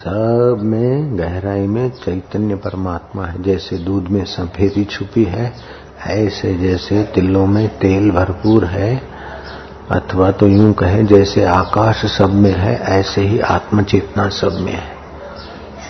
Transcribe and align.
सब 0.00 0.60
में, 0.62 1.18
गहराई 1.18 1.66
में 1.66 1.90
चैतन्य 1.90 2.54
परमात्मा 2.54 3.24
है। 3.26 3.42
जैसे 3.42 3.78
दूध 3.78 4.08
में 4.08 4.24
सफेदी 4.24 4.84
छुपी 4.84 5.24
है, 5.24 5.52
ऐसे 6.06 6.54
जैसे 6.54 7.02
तिलों 7.04 7.46
में 7.46 7.68
तेल 7.78 8.10
भरपूर 8.10 8.64
है। 8.64 9.02
अथवा 9.90 10.30
तो 10.30 10.46
यूँ 10.48 10.72
कहें, 10.72 11.06
जैसे 11.06 11.44
आकाश 11.44 12.06
सब 12.06 12.30
में 12.30 12.52
है, 12.52 12.78
ऐसे 12.78 13.20
ही 13.20 13.40
आत्म 13.40 13.82
चेतना 13.82 14.28
सब 14.28 14.52
में 14.52 14.72
है। 14.72 14.96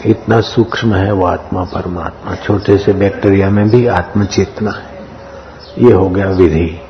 इतना 0.06 0.40
सूक्ष्म 0.40 0.94
है 0.94 1.12
वो 1.12 1.26
आत्मा 1.26 1.64
परमात्मा। 1.64 2.34
छोटे 2.34 2.78
से 2.78 2.92
बैक्टीरिया 2.92 3.50
में 3.50 3.70
भी 3.70 3.86
आत्म 3.86 4.24
चेतना 4.24 4.70
है। 4.70 5.00
ये 5.78 5.92
हो 5.92 6.08
गया 6.08 6.30
विधि। 6.30 6.80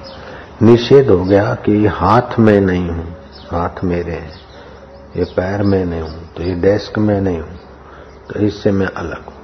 निषेध 0.63 1.11
हो 1.11 1.25
गया 1.25 1.55
कि 1.55 1.87
हाथ 1.87 2.39
में 2.39 2.61
नहीं 2.61 2.89
हूँ, 2.89 3.17
हाथ 3.51 3.85
मेरे 3.85 4.13
हैं। 4.13 4.48
ये 5.17 5.25
पैर 5.37 5.63
में 5.63 5.85
नहीं 5.85 6.01
हूँ 6.01 6.33
तो 6.37 6.43
ये 6.43 6.55
डेस्क 6.57 6.99
में 6.99 7.21
नहीं 7.21 7.41
हूँ 7.41 7.59
तो 8.29 8.41
इससे 8.41 8.71
मैं 8.71 8.87
अलग 8.87 9.27
हूँ। 9.27 9.37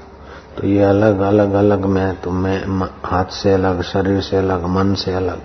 तो 0.57 0.67
ये 0.67 0.83
अलग 0.83 1.21
अलग 1.21 1.53
अलग 1.53 1.85
मैं 1.87 2.15
तो 2.21 2.31
मैं 2.31 2.59
हाथ 3.05 3.33
से 3.33 3.53
अलग, 3.53 3.83
शरीर 3.83 4.21
से 4.21 4.37
अलग, 4.37 4.65
मन 4.67 4.95
से 4.95 5.15
अलग, 5.15 5.41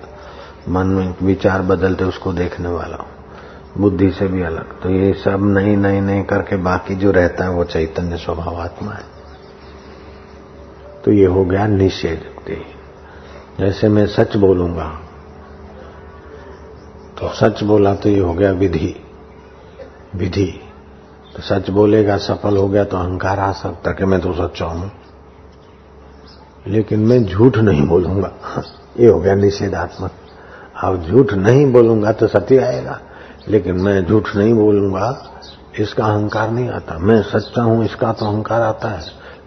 मन 0.70 0.88
में 0.88 1.16
विचार 1.24 1.62
बदलते 1.62 2.04
उसको 2.04 2.34
देखने 2.34 2.70
वाला 2.70 2.98
हूँ। 2.98 3.18
बुद्धि 3.78 4.12
से 4.12 4.28
भी 4.28 4.42
अलग। 4.42 4.80
तो 4.82 4.90
ये 4.90 5.14
सब 5.14 5.46
नहीं 5.48 5.76
नहीं 5.78 6.02
नहीं 6.02 6.24
करके 6.24 6.56
बाकी 6.64 6.96
जो 6.96 7.12
रहता 7.12 7.44
है 7.44 7.52
वो 7.52 7.64
चैतन्य 7.66 8.18
स्वभाव 8.18 8.62
आत्मा 8.62 8.92
है। 8.92 9.04
तो 11.06 11.12
ये 11.12 11.26
हो 11.26 11.46
गया 11.46 11.68
निषेध 11.68 12.26
जैसे 13.60 13.88
मैं 13.90 14.06
सच 14.08 14.36
बोलूँगा 14.38 14.86
तो 17.20 17.30
सच 17.36 17.64
बोला 17.64 17.94
तो 17.96 18.10
ये 18.10 18.20
हो 18.20 18.34
गया 18.34 18.52
विधि। 18.52 18.96
विधि। 20.16 20.62
तो 21.36 21.42
सच 21.42 21.70
बोलेगा, 21.70 22.18
सफल 22.18 22.58
हो 22.58 22.70
गया 22.70 22.84
तो 22.84 22.98
अहंकार 22.98 23.40
आ 23.40 23.52
सकता 23.52 23.92
कि 23.92 24.06
मैं 24.06 24.22
तो 24.22 24.34
सच्चा 24.34 24.66
हूँ। 24.66 24.92
लेकिन 26.68 27.00
मैं 27.00 27.26
झूठ 27.26 27.58
नहीं 27.58 27.88
बोलूँगा। 27.88 28.32
ये 29.00 29.08
हो 29.08 29.20
गया 29.20 29.36
निषेधात्मक। 29.36 30.12
अब 30.84 31.04
झूठ 31.04 31.34
नहीं 31.34 31.72
बोलूँगा 31.72 32.12
तो 32.12 32.28
सत्य 32.28 32.58
आएगा। 32.58 33.00
लेकिन 33.48 33.76
मैं 33.76 34.06
झूठ 34.06 34.36
नहीं 34.36 34.54
बोलूँगा, 34.54 35.32
इसका 35.80 36.06
अहंकार 36.06 36.52
नहीं 36.52 36.70
आता। 36.70 36.98
मैं 36.98 37.22
सच्चा 37.22 37.62
हूँ, 37.62 37.86
इसका 37.86 38.14
तो 38.14 38.26
अहंकार 38.26 38.62
आता 38.62 38.90
है। 38.90 39.02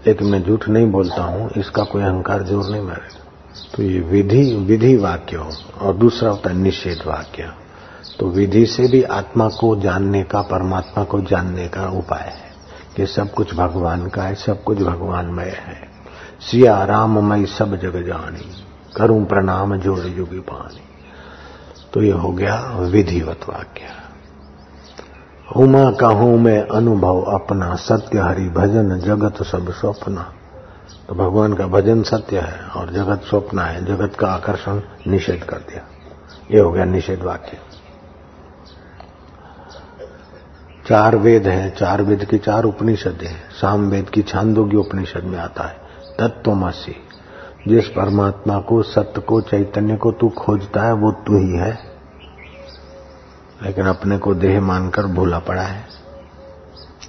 लेकिन 0.06 0.28
मैं 0.28 0.42
झूठ 0.42 0.69
नहीं 0.69 0.91
बोलता 0.91 1.22
हूँ, 1.22 1.50
इसका 1.56 1.84
कोई 1.84 2.03
अहंकार 2.03 2.42
ज़ोर 2.42 2.65
नहीं 2.65 2.83
मारेगा। 2.83 3.22
तो 3.77 3.83
ये 3.83 4.00
विधि 4.00 4.56
विधि 4.56 4.97
वाक्य 4.97 5.37
हो। 5.37 5.50
और 5.81 5.94
दूसरा 5.94 6.31
होता 6.31 6.50
है 6.50 6.56
निषेध 6.56 6.98
वाक्य। 7.06 7.62
तो 8.20 8.27
विधि 8.27 8.67
से 8.67 8.89
भी 8.89 9.03
आत्मा 9.03 9.48
को 9.48 9.77
जानने 9.77 10.22
का, 10.22 10.42
परमात्मा 10.42 11.05
को 11.05 11.20
जानने 11.20 11.69
का 11.69 11.89
उपाय 11.89 12.20
है 12.20 12.53
कि 12.97 13.06
सब 13.06 13.33
कुछ 13.33 13.55
भगवान 13.55 14.09
का 14.09 14.22
है, 14.22 14.34
सब 14.34 14.64
कुछ 14.64 14.78
भगवानमय 14.78 15.44
है। 15.44 15.92
सिया 16.41 16.84
राममय 16.84 17.47
सब 17.47 17.77
जग 17.77 18.06
जानी, 18.06 18.64
करूँ 18.97 19.25
प्रणाम 19.25 19.77
जोड़ 19.77 19.98
युगी 19.98 20.41
पानी। 20.41 20.81
तो 21.92 22.03
ये 22.03 22.12
हो 22.12 22.33
गया 22.33 22.77
विधिवत 22.78 23.41
वाक्य। 23.48 23.81
उमा 25.56 25.91
कहूँ 25.91 26.39
मैं 26.39 26.66
अनुभव 26.69 27.22
अपना, 27.22 27.75
सत्य 27.75 28.19
हरि 28.19 28.48
भजन, 28.48 28.98
जगत 28.98 29.42
सब 29.42 29.72
स्वप्न। 29.72 30.14
तो 31.09 31.14
भगवान 31.14 31.55
का 31.55 31.66
भजन 31.66 32.03
सत्य 32.03 32.39
है 32.39 32.66
और 32.66 32.92
जगत 32.92 33.22
स्वप्न 33.31 33.59
है, 33.59 33.84
जगत 33.84 34.16
का 34.19 34.27
आकर्षण 34.27 34.81
निषेध 35.06 35.44
कर 35.44 35.56
दिया। 35.56 35.83
ये 36.50 36.61
हो 36.61 36.72
गया 36.72 36.84
निषेध 36.84 37.22
वाक्य। 37.22 37.59
चार 40.88 41.16
वेद 41.16 41.47
हैं, 41.47 41.77
चार 41.77 42.02
वेद 42.02 42.25
की 42.25 42.38
चार 42.38 42.64
उपनिषद 42.64 43.19
है। 43.22 43.34
साम 43.34 43.91
वेद 43.91 44.11
की 44.11 44.22
छांदोग्य 44.22 44.77
उपनिषद 44.77 45.25
में 45.25 45.38
आता 45.38 45.64
है। 45.64 45.77
तत्वमसी 46.19 46.97
जिस 47.69 47.88
परमात्मा 47.88 48.58
को, 48.58 48.83
सत्य 48.83 49.20
को, 49.20 49.41
चैतन्य 49.41 49.97
को 49.97 50.12
तू 50.12 50.28
खोजता 50.28 50.82
है, 50.82 50.92
वो 50.92 51.12
तू 51.12 51.38
ही 51.38 51.56
है। 51.56 51.78
लेकिन 53.62 53.87
अपने 53.87 54.19
को 54.19 54.34
देह 54.34 54.60
मानकर 54.60 55.06
भूला 55.06 55.38
पड़ा 55.38 55.62
है। 55.62 55.87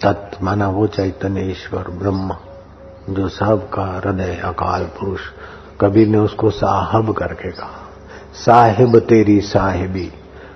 तत्व 0.01 0.45
माना 0.45 0.69
वो 0.69 0.87
चैतन्य, 0.87 1.41
ईश्वर, 1.41 1.83
ब्रह्म, 1.83 2.35
जो 3.09 3.29
सबका 3.29 4.01
हृदय 4.05 4.35
अकाल 4.35 4.83
पुरुष 4.83 5.19
कबीर 5.81 6.07
ने 6.07 6.17
उसको 6.17 6.49
साहब 6.49 7.13
करके 7.13 7.51
कहा, 7.51 7.89
साहिब 8.33 8.99
तेरी 8.99 9.41
साहिबी, 9.41 10.13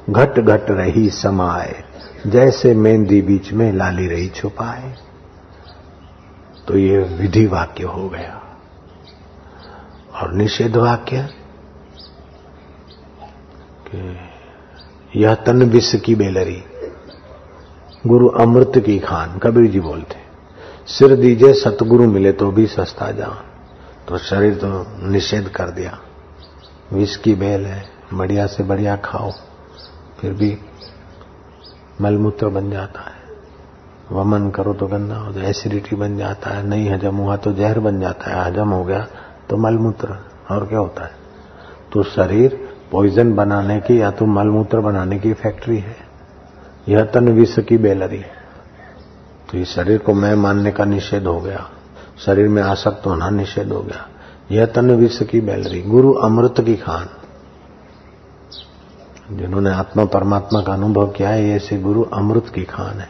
घट 0.10 0.40
घट 0.40 0.62
रही 0.70 1.10
समाए 1.10 1.84
जैसे 2.26 2.74
मेहंदी 2.74 3.22
बीच 3.22 3.52
में 3.52 3.72
लाली 3.74 4.08
रही 4.08 4.28
छुपाए 4.30 4.96
तो 6.68 6.78
ये 6.78 6.98
विधि 7.14 7.46
वाक्य 7.46 7.84
हो 7.84 8.08
गया। 8.10 8.42
और 10.14 10.34
निषेध 10.34 10.76
वाक्य 10.76 11.28
कि 13.88 15.20
यह 15.22 15.36
तन 15.36 15.64
विष 15.64 15.94
की 15.96 16.16
बेलरी, 16.16 16.64
गुरु 18.08 18.28
अमृत 18.40 18.78
की 18.78 18.98
खान, 19.00 19.38
कबीर 19.38 19.72
जी 19.72 19.80
बोलते, 19.80 20.16
सिर 20.88 21.16
दीजिए 21.16 21.54
सतगुरु 21.54 22.08
मिले 22.08 22.32
तो 22.32 22.52
भी 22.52 22.66
सस्ता 22.68 23.12
जान। 23.12 23.44
तो 24.08 24.18
शरीर 24.18 24.56
तो 24.56 24.86
निषेध 25.08 25.48
कर 25.48 25.70
दिया। 25.70 25.98
विष 26.94 27.16
की 27.16 27.34
बेल 27.36 27.66
है, 27.66 27.84
बढ़िया 28.14 28.46
से 28.48 28.64
बढ़िया 28.64 28.96
खाओ, 28.96 29.32
फिर 30.20 30.34
भी 30.34 30.58
मलमूत्र 32.02 32.48
बन 32.48 32.72
जाता 32.72 33.02
है। 33.02 33.18
वमन 34.12 34.50
करो 34.50 34.74
तो 34.74 34.88
गंदा 34.88 35.16
हो 35.16 35.34
तो 35.34 35.40
एसिडिटी 35.40 35.96
बन 35.96 36.18
जाता 36.18 36.50
है, 36.50 36.68
नहीं 36.68 36.90
हजम 36.90 37.16
हुआ 37.16 37.36
तो 37.36 37.54
जहर 37.54 37.80
बन 37.80 38.00
जाता 38.00 38.32
है, 38.32 38.52
हजम 38.52 38.70
हो 38.70 38.84
गया 38.84 39.08
तो 39.50 39.58
मलमूत्र, 39.58 40.16
और 40.52 40.68
क्या 40.68 40.80
होता 40.80 41.04
है? 41.04 41.12
तो 41.94 42.04
शरीर 42.04 42.70
पॉइजन 42.92 43.34
बनाने 43.34 43.80
की 43.80 44.02
या 44.02 44.12
तो 44.12 44.26
मलमूत्र 44.26 44.80
बनाने 44.80 45.20
की 45.20 45.34
फैक्ट्री 45.34 45.78
है। 45.78 45.96
यह 46.90 47.04
तन 47.04 47.30
विष 47.30 47.60
की 47.60 47.78
बेलरी 47.78 48.18
है। 48.18 48.38
तो 49.52 49.58
इस 49.58 49.70
शरीर 49.70 49.98
को 49.98 50.14
मैं 50.14 50.36
मानने 50.36 50.72
का 50.72 50.86
निषेध 50.86 51.24
हो 51.24 51.40
गया। 51.40 51.70
शरीर 52.26 52.48
में 52.48 52.64
आसक्त 52.64 53.06
होना 53.06 53.30
निषेध 53.30 53.72
हो 53.72 53.82
गया। 53.82 54.08
यह 54.52 54.66
तन 54.66 54.92
विष 54.92 55.24
की 55.24 55.42
बेलरी, 55.42 55.82
गुरु 55.82 56.14
अमृत 56.14 56.56
की 56.60 56.76
खान। 56.76 57.10
जिन्होंने 59.32 59.70
आत्मा 59.70 60.06
परमात्मा 60.06 60.62
का 60.62 60.74
अनुभव 60.74 61.08
किया 61.08 61.30
है 61.30 61.50
ऐसे 61.50 61.78
गुरु 61.78 62.04
अमृत 62.04 62.52
की 62.56 62.64
खान 62.64 63.00
है। 63.00 63.10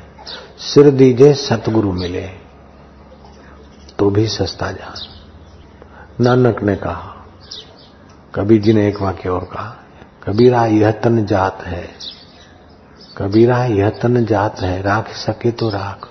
सिर 0.58 0.92
दीजे 0.92 1.34
सतगुरु 1.34 1.92
मिले 1.92 2.22
तो 4.00 4.10
भी 4.10 4.28
सस्ता 4.28 4.72
जान 4.72 6.24
नानक 6.24 6.64
ने 6.64 6.76
कहा 6.76 7.14
कबीर 8.36 8.62
जी 8.62 8.74
ने 8.74 8.88
एक 8.88 9.02
वाक्य 9.02 9.30
और 9.30 9.44
कहा, 9.44 9.76
कबीरा, 10.28 10.66
यह 10.66 10.92
तन 10.92 11.26
जात 11.26 11.62
है। 11.62 11.90
कबीरा, 13.18 13.66
यह 13.66 13.90
तन 13.90 14.26
जात 14.26 14.60
है, 14.60 14.82
राख 14.82 15.08
सके 15.08 15.52
तो 15.52 15.70
राख। 15.70 16.08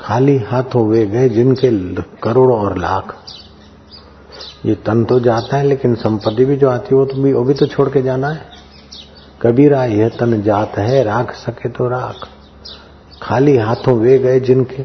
खाली 0.00 0.38
हाथों 0.38 0.88
वे 0.88 1.06
गए 1.06 1.28
जिनके 1.28 1.70
करोड़ों 2.22 2.58
और 2.60 2.78
लाख। 2.78 3.16
ये 4.66 4.74
तन 4.74 5.04
तो 5.04 5.20
जाता 5.20 5.56
है, 5.56 5.64
लेकिन 5.64 5.94
संपत्ति 5.94 6.44
भी 6.44 6.56
जो 6.56 6.70
आती 6.70 6.88
है, 6.92 7.00
वो 7.00 7.04
तो 7.04 7.22
भी 7.22 7.32
वो 7.32 7.42
भी 7.42 7.54
तो 7.54 7.66
छोड़ 7.66 7.88
के 7.88 8.02
जाना 8.02 8.28
है। 8.28 8.57
कबीरा 9.42 9.84
यह 9.84 10.08
तन 10.08 10.42
जात 10.42 10.78
है, 10.78 11.02
राख 11.02 11.34
सके 11.34 11.68
तो 11.68 11.88
राख। 11.88 12.28
खाली 13.22 13.56
हाथों 13.56 13.98
वे 13.98 14.18
गए 14.18 14.40
जिनके 14.40 14.82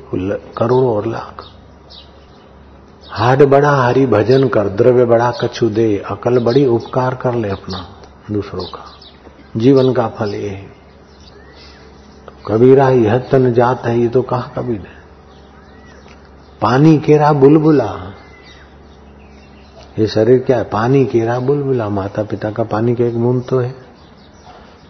करोड़ों 0.57 0.95
और 0.95 1.07
लाख। 1.07 1.43
हाड 3.09 3.43
बड़ा 3.43 3.71
हरि 3.71 4.05
भजन 4.05 4.47
कर, 4.47 4.69
द्रव्य 4.69 5.05
बड़ा 5.05 5.31
कछु 5.31 5.69
दे, 5.69 5.97
अकल 5.97 6.39
बड़ी 6.39 6.65
उपकार 6.65 7.15
कर 7.15 7.35
ले 7.35 7.49
अपना, 7.49 7.89
दूसरों 8.31 8.63
का। 8.63 8.85
जीवन 9.57 9.93
का 9.93 10.07
फल 10.07 10.35
ये 10.35 10.49
है। 10.49 10.67
तो 12.25 12.31
कबीरा 12.47 12.89
यह 12.89 13.17
तन 13.17 13.53
जात 13.53 13.85
है, 13.85 13.99
ये 13.99 14.07
तो 14.07 14.21
कहा 14.21 14.51
कबीर 14.57 14.79
ने 14.79 15.03
पानी 16.61 16.97
केरा 16.97 17.33
बुलबुला। 17.33 18.13
ये 19.99 20.07
शरीर 20.07 20.39
क्या 20.39 20.57
है? 20.57 20.63
पानी 20.63 21.05
केरा 21.05 21.39
बुलबुला। 21.39 21.89
माता 21.89 22.23
पिता 22.23 22.51
का 22.51 22.63
पानी 22.63 22.95
का 22.95 23.05
एक 23.05 23.17
बूंद 23.17 23.43
तो 23.49 23.59
है। 23.59 23.92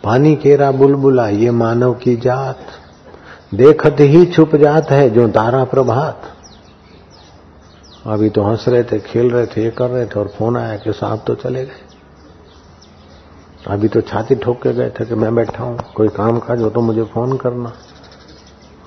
पानी 0.03 0.35
केरा 0.35 0.71
बुलबुला 0.71 1.27
ये 1.27 1.51
मानव 1.51 1.93
की 1.93 2.15
जात। 2.15 2.65
देखत 3.53 3.95
ही 3.99 4.25
छुप 4.25 4.55
जात 4.55 4.89
है 4.91 5.09
जो 5.09 5.27
तारा 5.27 5.63
प्रभात। 5.63 6.21
अभी 8.07 8.29
तो 8.29 8.43
हंस 8.43 8.65
रहे 8.67 8.83
थे 8.83 8.99
खेल 8.99 9.31
रहे 9.31 9.45
थे 9.45 9.63
ये 9.63 9.69
कर 9.71 9.89
रहे 9.89 10.05
थे 10.05 10.19
और 10.19 10.27
फ़ोन 10.27 10.57
आया 10.57 10.77
कि 10.77 10.93
साहब 10.93 11.23
तो 11.27 11.35
चले 11.35 11.65
गए। 11.65 11.81
अभी 13.67 13.87
तो 13.87 14.01
छाती 14.01 14.35
ठोक 14.35 14.61
के 14.61 14.73
गए 14.73 14.89
थे 14.89 15.05
कि 15.05 15.15
मैं 15.15 15.35
बैठा 15.35 15.63
हूँ 15.63 15.79
कोई 15.95 16.07
काम 16.07 16.39
काज 16.39 16.61
हो 16.61 16.69
तो 16.69 16.81
मुझे 16.81 17.03
फ़ोन 17.03 17.37
करना। 17.37 17.73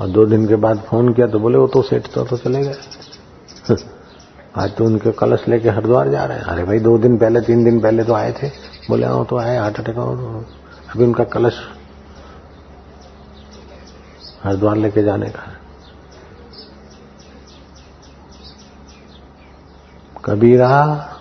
और 0.01 0.09
दो 0.09 0.27
दिन 0.27 0.47
के 0.49 0.57
बाद 0.57 0.79
फ़ोन 0.79 1.13
किया 1.13 1.27
तो 1.27 1.39
बोले 1.39 1.59
वो 1.59 1.67
तो 1.67 1.83
सेठ 1.83 2.07
तो, 2.15 2.25
तो 2.25 2.37
चले 2.37 2.63
गए। 2.63 2.75
आज 4.57 4.77
तो 4.77 4.85
उनके 4.85 5.13
कलश 5.13 5.49
लेके 5.49 5.69
हरिद्वार 5.69 6.09
जा 6.09 6.25
रहे 6.25 6.39
हैं। 6.39 6.45
अरे 6.45 6.65
भाई 6.65 6.79
दो 6.79 6.99
दिन 6.99 7.19
पहले 7.19 7.41
तीन 7.41 7.65
दिन 7.65 7.81
पहले 7.81 8.05
तो 8.05 8.15
आए 8.15 8.33
थे। 8.33 8.49
बोले 8.89 9.07
हाँ 9.07 9.25
तो 9.25 9.39
आए 9.39 9.57
हार्ट 9.57 9.81
अटैक 9.81 9.99
अभी 10.91 11.05
उनका 11.05 11.25
कलश 11.25 11.55
हरिद्वार 14.45 14.77
लेके 14.77 15.03
जाने 15.03 15.31
का 15.31 15.43
है। 15.43 15.61
कबीरा 20.25 21.13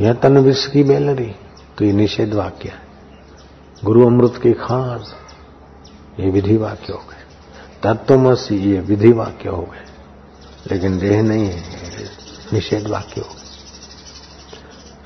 यह 0.00 0.12
तन 0.12 0.38
विश्व 0.38 0.70
की 0.70 0.84
बेलरी 0.84 1.34
तो 1.78 1.84
ये 1.84 1.92
निषेध 1.92 2.34
वाक्य 2.34 2.68
है। 2.68 2.82
गुरु 3.84 4.06
अमृत 4.06 4.40
की 4.42 4.52
खास, 4.52 5.14
ये 6.20 6.30
विधि 6.30 6.56
वाक्य 6.56 6.92
हो 6.92 6.98
गए। 6.98 7.24
तत्वमसी, 7.82 8.56
ये 8.56 8.80
विधि 8.80 9.12
वाक्य 9.12 9.48
हो 9.48 9.62
गए। 9.62 9.84
लेकिन 10.72 10.98
देह 10.98 11.22
नहीं 11.22 11.44
है 11.44 11.62
निषेध 12.52 12.88
वाक्य 12.88 13.20
हो 13.20 13.34
गए। 13.34 13.47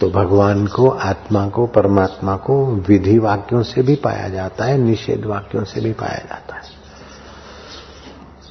तो 0.02 0.10
भगवान 0.10 0.66
को, 0.66 0.88
आत्मा 0.88 1.48
को, 1.48 1.66
परमात्मा 1.66 2.36
को 2.36 2.66
विधि 2.66 3.18
वाक्यों 3.18 3.62
से 3.62 3.82
भी 3.82 3.94
पाया 3.94 4.28
जाता 4.28 4.64
है, 4.64 4.78
निषेध 4.78 5.24
वाक्यों 5.26 5.64
से 5.64 5.80
भी 5.80 5.92
पाया 5.92 6.18
जाता 6.18 6.54
है। 6.54 6.62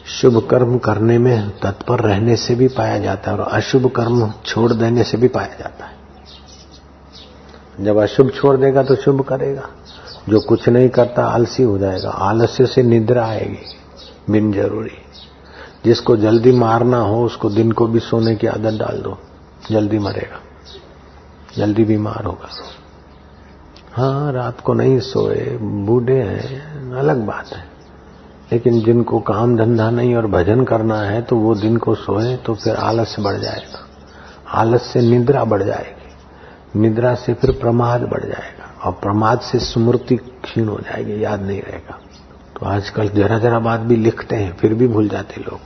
शुभ 0.05 0.47
कर्म 0.51 0.77
करने 0.77 1.17
में 1.17 1.49
तत्पर 1.49 1.99
रहने 1.99 2.35
से 2.35 2.55
भी 2.55 2.67
पाया 2.67 2.97
जाता 2.97 3.31
है 3.31 3.37
और 3.37 3.43
अशुभ 3.43 3.87
कर्म 3.91 4.33
छोड़ 4.45 4.73
देने 4.73 5.03
से 5.03 5.17
भी 5.17 5.27
पाया 5.27 5.55
जाता 5.59 5.85
है। 5.85 5.93
जब 7.85 7.97
अशुभ 7.97 8.29
छोड़ 8.29 8.57
देगा 8.57 8.83
तो 8.83 8.95
शुभ 8.95 9.21
करेगा। 9.21 9.69
जो 10.29 10.39
कुछ 10.39 10.69
नहीं 10.69 10.89
करता, 10.89 11.25
आलसी 11.25 11.63
हो 11.63 11.77
जाएगा। 11.77 12.09
आलस्य 12.09 12.65
से 12.65 12.83
निद्रा 12.83 13.25
आएगी। 13.25 13.77
बिन 14.29 14.53
ज़रूरी। 14.53 14.97
जिसको 15.85 16.17
जल्दी 16.17 16.51
मारना 16.51 16.97
हो, 16.97 17.25
उसको 17.25 17.49
दिन 17.49 17.71
को 17.71 17.87
भी 17.87 17.99
सोने 17.99 18.35
की 18.35 18.47
आदत 18.47 18.79
डाल 18.79 19.01
दो। 19.01 19.17
जल्दी 19.71 19.99
मरेगा। 19.99 20.50
जल्दी 21.57 21.83
बीमार 21.83 22.25
होगा 22.25 22.49
हाँ 23.93 24.31
रात 24.33 24.61
को 24.61 24.73
नहीं 24.73 24.99
सोए, 24.99 25.57
बूढ़े 25.61 26.21
हैं, 26.21 26.91
अलग 26.93 27.25
बात 27.25 27.47
है। 27.47 27.71
लेकिन 28.51 28.81
जिनको 28.81 29.19
काम 29.19 29.57
धंधा 29.57 29.89
नहीं 29.89 30.15
और 30.15 30.27
भजन 30.27 30.63
करना 30.63 30.97
है 30.97 31.21
तो 31.21 31.35
वो 31.35 31.55
दिन 31.55 31.77
को 31.77 31.95
सोए 31.95 32.35
तो 32.35 32.55
फिर 32.55 32.75
आलस्य 32.75 33.21
बढ़ 33.21 33.35
जाएगा। 33.35 33.87
आलस 34.49 34.81
से 34.81 35.01
निद्रा 35.01 35.43
बढ़ 35.43 35.63
जाएगी। 35.63 36.01
निद्रा 36.79 37.15
से 37.15 37.33
फिर 37.33 37.51
प्रमाद 37.51 38.01
बढ़ 38.01 38.23
जाएगा। 38.23 38.79
और 38.83 38.91
प्रमाद 38.91 39.39
से 39.39 39.59
स्मृति 39.59 40.15
क्षीण 40.15 40.67
हो 40.67 40.77
जाएगी, 40.77 41.23
याद 41.23 41.41
नहीं 41.41 41.61
रहेगा। 41.61 41.99
तो 42.59 42.65
आजकल 42.65 43.09
जरा 43.09 43.39
जरा 43.39 43.59
बात 43.59 43.79
भी 43.79 43.95
लिखते 43.95 44.35
हैं, 44.35 44.57
फिर 44.57 44.73
भी 44.73 44.87
भूल 44.87 45.09
जाते 45.09 45.41
लोग। 45.41 45.59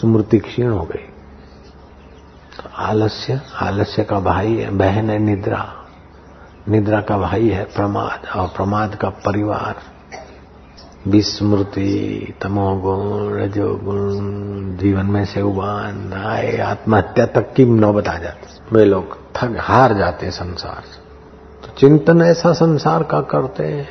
स्मृति 0.00 0.38
क्षीण 0.38 0.70
हो 0.70 0.84
गई। 0.84 1.11
तो 2.62 2.70
आलस्य 2.76 3.40
आलस्य 3.56 4.04
का 4.04 4.20
भाई 4.20 4.56
है, 4.56 4.70
बहन 4.70 5.10
है, 5.10 5.18
निद्रा। 5.18 5.72
निद्रा 6.68 7.00
का 7.00 7.18
भाई 7.18 7.48
है, 7.48 7.64
प्रमाद, 7.64 8.38
और 8.38 8.48
प्रमाद 8.48 8.94
का 8.94 9.08
परिवार। 9.08 9.76
विस्मृति, 11.08 12.34
तमोगुण, 12.42 13.38
रजोगुण, 13.38 14.76
जीवन 14.76 15.06
में 15.06 15.24
से 15.24 15.42
उबान, 15.42 16.12
आए, 16.12 16.58
आत्महत्या 16.58 17.26
तक 17.26 17.54
की 17.54 17.64
नौबत 17.64 18.08
आ 18.08 18.18
जाती 18.18 18.60
वे 18.72 18.84
लोग 18.84 19.16
थक 19.36 19.56
हार 19.60 19.94
जाते 19.94 20.30
संसार 20.30 20.82
से। 20.84 21.02
तो 21.66 21.74
चिंतन 21.78 22.22
ऐसा 22.22 22.52
संसार 22.52 23.02
का 23.02 23.20
करते 23.20 23.86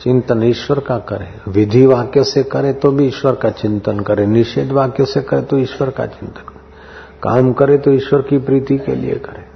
चिंतन 0.00 0.42
ईश्वर 0.42 0.80
का 0.80 0.98
करे। 0.98 1.50
विधि 1.50 1.86
वाक्य 1.86 2.24
से 2.24 2.42
करे 2.42 2.72
तो 2.72 2.90
भी 2.90 3.06
ईश्वर 3.06 3.34
का 3.34 3.50
चिंतन 3.50 4.00
करे। 4.00 4.26
निषेध 4.26 4.72
वाक्य 4.72 5.06
से 5.06 5.20
करे 5.20 5.42
तो 5.42 5.58
ईश्वर 5.58 5.90
का 5.90 6.06
चिंतन 6.06 6.55
काम 7.22 7.52
करे 7.52 7.78
तो 7.78 7.90
ईश्वर 7.90 8.22
की 8.22 8.38
प्रीति 8.38 8.78
के 8.78 8.94
लिए 8.94 9.14
करे। 9.14 9.46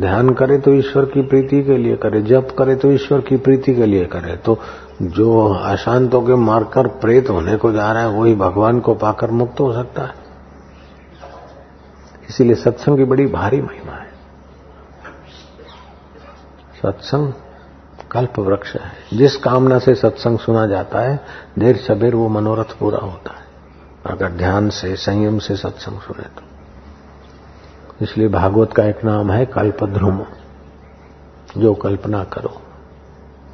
ध्यान 0.00 0.30
करे 0.30 0.58
तो 0.58 0.70
ईश्वर 0.70 1.04
की 1.04 1.22
प्रीति 1.22 1.62
के 1.62 1.76
लिए 1.76 1.96
करे। 1.96 2.22
जप 2.22 2.48
करे 2.58 2.76
तो 2.76 2.92
ईश्वर 2.92 3.20
की 3.20 3.36
प्रीति 3.36 3.74
के 3.74 3.86
लिए 3.86 4.04
करे। 4.04 4.36
तो 4.36 4.58
जो 5.02 5.54
अशांतों 5.54 6.22
के 6.22 6.34
मारकर 6.34 6.86
प्रेत 6.86 7.30
होने 7.30 7.56
को 7.56 7.72
जा 7.72 7.92
रहा 7.92 8.02
है, 8.02 8.08
वही 8.08 8.34
भगवान 8.34 8.80
को 8.80 8.94
पाकर 8.94 9.30
मुक्त 9.30 9.60
हो 9.60 9.72
सकता 9.72 10.02
है। 10.02 10.14
इसीलिए 12.28 12.54
सत्संग 12.54 12.96
की 12.96 13.04
बड़ी 13.04 13.26
भारी 13.26 13.62
महिमा 13.62 13.92
है। 13.92 14.08
सत्संग 16.82 17.32
कल्प 18.10 18.38
वृक्ष 18.38 18.76
है। 18.76 19.18
जिस 19.18 19.36
कामना 19.36 19.78
से 19.78 19.94
सत्संग 19.94 20.38
सुना 20.38 20.66
जाता 20.66 20.98
है, 20.98 21.20
देर 21.58 21.76
सबेर 21.76 22.14
वो 22.14 22.28
मनोरथ 22.28 22.78
पूरा 22.78 22.98
होता 22.98 23.30
है। 23.30 23.46
अगर 24.06 24.28
ध्यान 24.28 24.68
से, 24.68 24.96
संयम 24.96 25.38
से 25.38 25.56
सत्संग 25.56 26.00
सुने 26.00 26.24
तो। 26.24 26.55
इसलिए 28.02 28.28
भागवत 28.28 28.72
का 28.72 28.84
एक 28.84 29.04
नाम 29.04 29.30
है 29.32 29.44
कल्पध्रुम 29.46 30.24
जो 31.56 31.74
कल्पना 31.74 32.22
करो, 32.32 32.52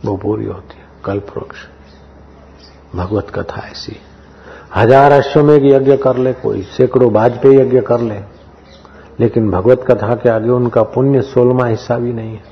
वो 0.04 0.16
पूरी 0.16 0.46
होती 0.46 0.78
है 0.78 0.86
कल्प 1.04 1.26
वृक्ष 1.36 1.66
भगवत 2.96 3.30
कथा 3.34 3.66
ऐसी। 3.68 3.96
हज़ार 4.76 5.12
अश्वमेघ 5.12 5.62
यज्ञ 5.64 5.96
कर 5.96 6.16
ले, 6.16 6.32
कोई 6.32 6.62
सैकड़ों 6.72 7.10
वाजपेयी 7.12 7.58
यज्ञ 7.58 7.80
कर 7.80 8.00
ले, 8.00 8.20
लेकिन 9.20 9.50
भगवत 9.50 9.84
कथा 9.90 10.14
के 10.14 10.28
आगे 10.28 10.50
उनका 10.50 10.82
पुण्य 10.90 11.22
सोलवा 11.24 11.66
हिस्सा 11.66 11.98
भी 11.98 12.12
नहीं 12.12 12.34
है। 12.34 12.42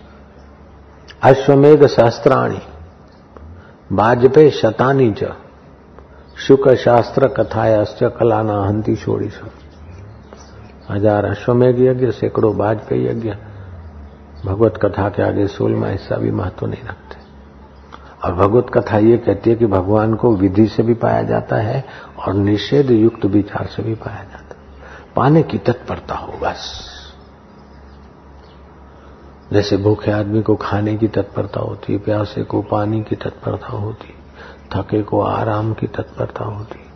अश्वमेघ 1.23 1.87
शास्त्राणी 1.87 2.61
वाजपेय 3.93 4.51
शतानी 4.53 5.11
च 5.13 5.33
शुक 6.39 6.69
शास्त्र 6.77 7.29
कथायाश्च 7.29 8.03
कलाना 8.19 8.61
हंती 8.63 8.97
छोड़ी 8.97 9.29
सब 9.31 9.51
हज़ार 10.91 11.25
अश्वमेघ 11.25 11.81
यज्ञ, 11.81 12.11
सैकड़ों 12.11 12.55
वाजपेयी 12.55 13.07
यज्ञ। 13.07 13.35
भगवत 14.47 14.77
कथा 14.77 15.09
के 15.09 15.23
आगे 15.23 15.47
सोलवा 15.47 15.89
हिस्सा 15.89 16.17
भी 16.17 16.31
महत्व 16.31 16.67
नहीं 16.67 16.85
रखते। 16.85 17.19
और 18.25 18.35
भगवत 18.35 18.67
कथा 18.75 18.99
ये 18.99 19.17
कहती 19.17 19.51
है 19.51 19.57
कि 19.57 19.67
भगवान 19.67 20.15
को 20.15 20.37
विधि 20.37 20.67
से 20.67 20.83
भी 20.83 20.95
पाया 20.95 21.23
जाता 21.23 21.57
है 21.57 21.85
और 22.19 22.35
निषेध 22.35 22.91
युक्त 22.91 23.25
विचार 23.25 23.67
से 23.67 23.83
भी 23.83 23.95
पाया 23.95 24.23
जाता 24.23 24.55
है। 24.55 24.59
पाने 25.17 25.43
की 25.43 25.59
तत्परता 25.59 26.15
हो 26.15 26.33
बस। 26.33 26.87
जैसे 29.53 29.77
भूखे 29.77 30.11
आदमी 30.11 30.43
को 30.43 30.57
खाने 30.57 30.97
की 30.97 31.09
तत्परता 31.09 31.61
होती 31.61 31.93
है, 31.93 31.99
प्यासे 31.99 32.43
को 32.43 32.63
पानी 32.63 33.03
की 33.03 33.17
तत्परता 33.17 33.77
होती 33.77 34.15
थके 34.75 35.03
को 35.03 35.21
आराम 35.21 35.73
की 35.75 35.87
तत्परता 35.87 36.45
होती 36.45 36.90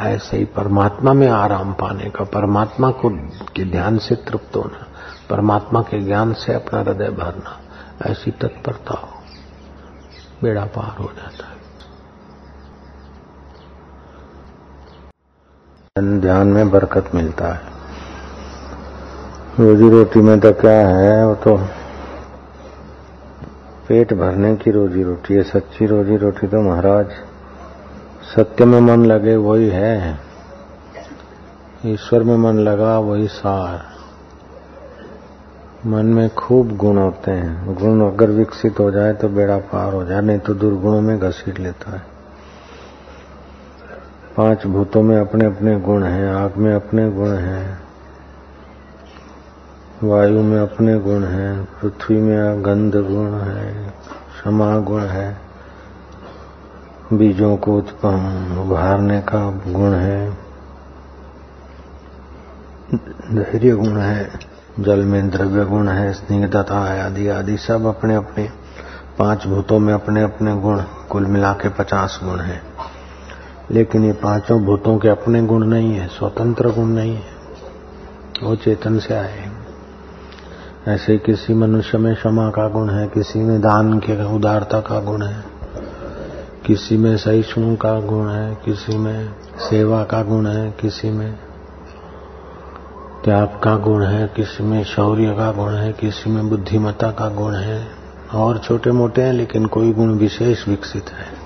ऐसे 0.00 0.36
ही 0.36 0.44
परमात्मा 0.44 1.12
में 1.12 1.28
आराम 1.28 1.72
पाने 1.72 2.10
का, 2.10 2.24
परमात्मा 2.24 2.90
को 2.90 3.18
के 3.56 3.64
ध्यान 3.64 3.98
से 3.98 4.14
तृप्त 4.14 4.56
होना, 4.56 4.86
परमात्मा 5.30 5.80
के 5.80 6.00
ज्ञान 6.00 6.32
से 6.32 6.54
अपना 6.54 6.80
हृदय 6.80 7.08
भरना, 7.08 7.60
ऐसी 8.10 8.30
तत्परता 8.30 8.94
हो, 8.94 9.08
बेड़ा 10.42 10.64
पार 10.64 10.98
हो 10.98 11.04
जाता 11.04 11.44
है। 11.44 11.50
ध्यान 16.20 16.46
में 16.46 16.70
बरकत 16.70 17.10
मिलता 17.14 17.46
है। 17.46 17.60
रोजी 19.60 19.90
रोटी 19.90 20.20
में 20.20 20.40
तो 20.40 20.52
क्या 20.52 20.88
है, 20.88 21.26
वो 21.26 21.34
तो 21.34 21.68
पेट 23.88 24.12
भरने 24.12 24.56
की 24.56 24.70
रोजी 24.70 25.02
रोटी 25.02 25.34
है, 25.34 25.42
सच्ची 25.42 25.86
रोजी 25.86 26.16
रोटी 26.16 26.46
तो 26.46 26.60
महाराज। 26.60 27.06
सत्य 28.36 28.64
में 28.64 28.80
मन 28.80 29.04
लगे 29.04 29.36
वही 29.36 29.68
है। 29.68 30.18
ईश्वर 31.86 32.22
में 32.22 32.36
मन 32.36 32.58
लगा 32.58 32.98
वही 32.98 33.26
सार। 33.28 33.84
मन 35.86 36.06
में 36.06 36.34
खूब 36.34 36.76
गुण 36.76 36.98
होते 36.98 37.30
हैं। 37.30 37.74
गुण 37.74 38.12
अगर 38.12 38.30
विकसित 38.30 38.80
हो 38.80 38.90
जाए 38.90 39.12
तो 39.12 39.28
बेड़ा 39.28 39.58
पार 39.58 39.92
हो 39.92 40.04
जाए, 40.04 40.20
नहीं 40.20 40.38
तो 40.38 40.54
दुर्गुणों 40.54 41.00
में 41.00 41.18
घसीट 41.18 41.60
लेता 41.60 41.90
है। 41.90 42.02
पाँच 44.36 44.66
भूतों 44.66 45.02
में 45.02 45.20
अपने 45.20 45.44
अपने 45.44 45.80
गुण 45.80 46.02
हैं, 46.02 46.32
आग 46.32 46.56
में 46.56 46.74
अपने 46.74 47.10
गुण 47.10 47.28
हैं, 47.28 47.82
वायु 50.02 50.42
में 50.42 50.60
अपने 50.60 50.98
गुण 50.98 51.24
हैं, 51.24 51.64
पृथ्वी 51.64 52.20
में 52.20 52.64
गंध 52.64 52.96
गुण 52.96 53.40
है, 53.40 53.90
क्षमा 53.90 54.78
गुण 54.78 55.02
है। 55.02 55.49
बीजों 57.12 57.56
को 57.56 57.76
उत्पन्न, 57.78 58.58
उभारने 58.58 59.20
का 59.20 59.50
गुण 59.68 59.92
है। 59.92 60.30
धैर्य 63.34 63.70
गुण 63.70 63.96
है, 63.96 64.30
जल 64.80 65.00
में 65.00 65.30
द्रव्य 65.30 65.64
गुण 65.64 65.88
है 65.88 66.12
स्निग्धता 66.12 67.06
आदि 67.06 67.28
आदि 67.28 67.56
सब 67.56 67.86
अपने 67.86 68.14
अपने 68.14 68.50
पाँच 69.18 69.46
भूतों 69.46 69.78
में 69.78 69.94
अपने 69.94 70.22
अपने 70.22 70.56
गुण, 70.56 70.82
कुल 71.10 71.26
मिला 71.26 71.52
के 71.52 71.68
पचास 71.68 72.20
गुण 72.24 72.38
है। 72.38 72.62
लेकिन 73.70 74.04
ये 74.04 74.12
पाँचों 74.12 74.62
भूतों 74.64 74.98
के 74.98 75.08
अपने 75.08 75.42
गुण 75.42 75.66
नहीं 75.66 75.94
है, 75.94 76.08
स्वतंत्र 76.08 76.70
गुण 76.70 76.86
नहीं 76.86 77.14
है, 77.14 77.28
वो 78.42 78.56
चेतन 78.56 78.98
से 78.98 79.14
आए 79.14 79.50
ऐसे 80.88 81.18
किसी 81.18 81.54
मनुष्य 81.54 81.98
में 81.98 82.14
क्षमा 82.14 82.50
का 82.50 82.68
गुण 82.68 82.90
है, 82.90 83.08
किसी 83.08 83.38
में 83.38 83.60
दान 83.60 83.98
के 83.98 84.34
उदारता 84.36 84.80
का 84.80 85.00
गुण 85.00 85.22
है। 85.22 85.49
किसी 86.66 86.96
में 86.96 87.16
सहिष्णु 87.16 87.76
का 87.76 88.00
गुण 88.00 88.28
है, 88.28 88.54
किसी 88.54 88.96
में 88.96 89.34
सेवा 89.70 90.04
का 90.04 90.22
गुण 90.22 90.46
है, 90.46 90.70
किसी 90.70 91.10
में 91.10 91.38
त्याग 93.24 93.48
का 93.48 93.76
गुण 93.76 94.04
है, 94.04 94.28
किसी 94.36 94.64
में 94.64 94.84
शौर्य 94.84 95.34
का 95.34 95.52
गुण 95.52 95.72
है, 95.72 95.92
किसी 95.92 96.30
में 96.30 96.48
बुद्धिमत्ता 96.48 97.10
का 97.10 97.28
गुण 97.28 97.54
है। 97.54 97.88
और 98.34 98.58
छोटे 98.58 98.90
मोटे 98.90 99.22
हैं, 99.22 99.32
लेकिन 99.32 99.66
कोई 99.66 99.92
गुण 99.92 100.14
विशेष 100.14 100.68
विकसित 100.68 101.04
है। 101.10 101.40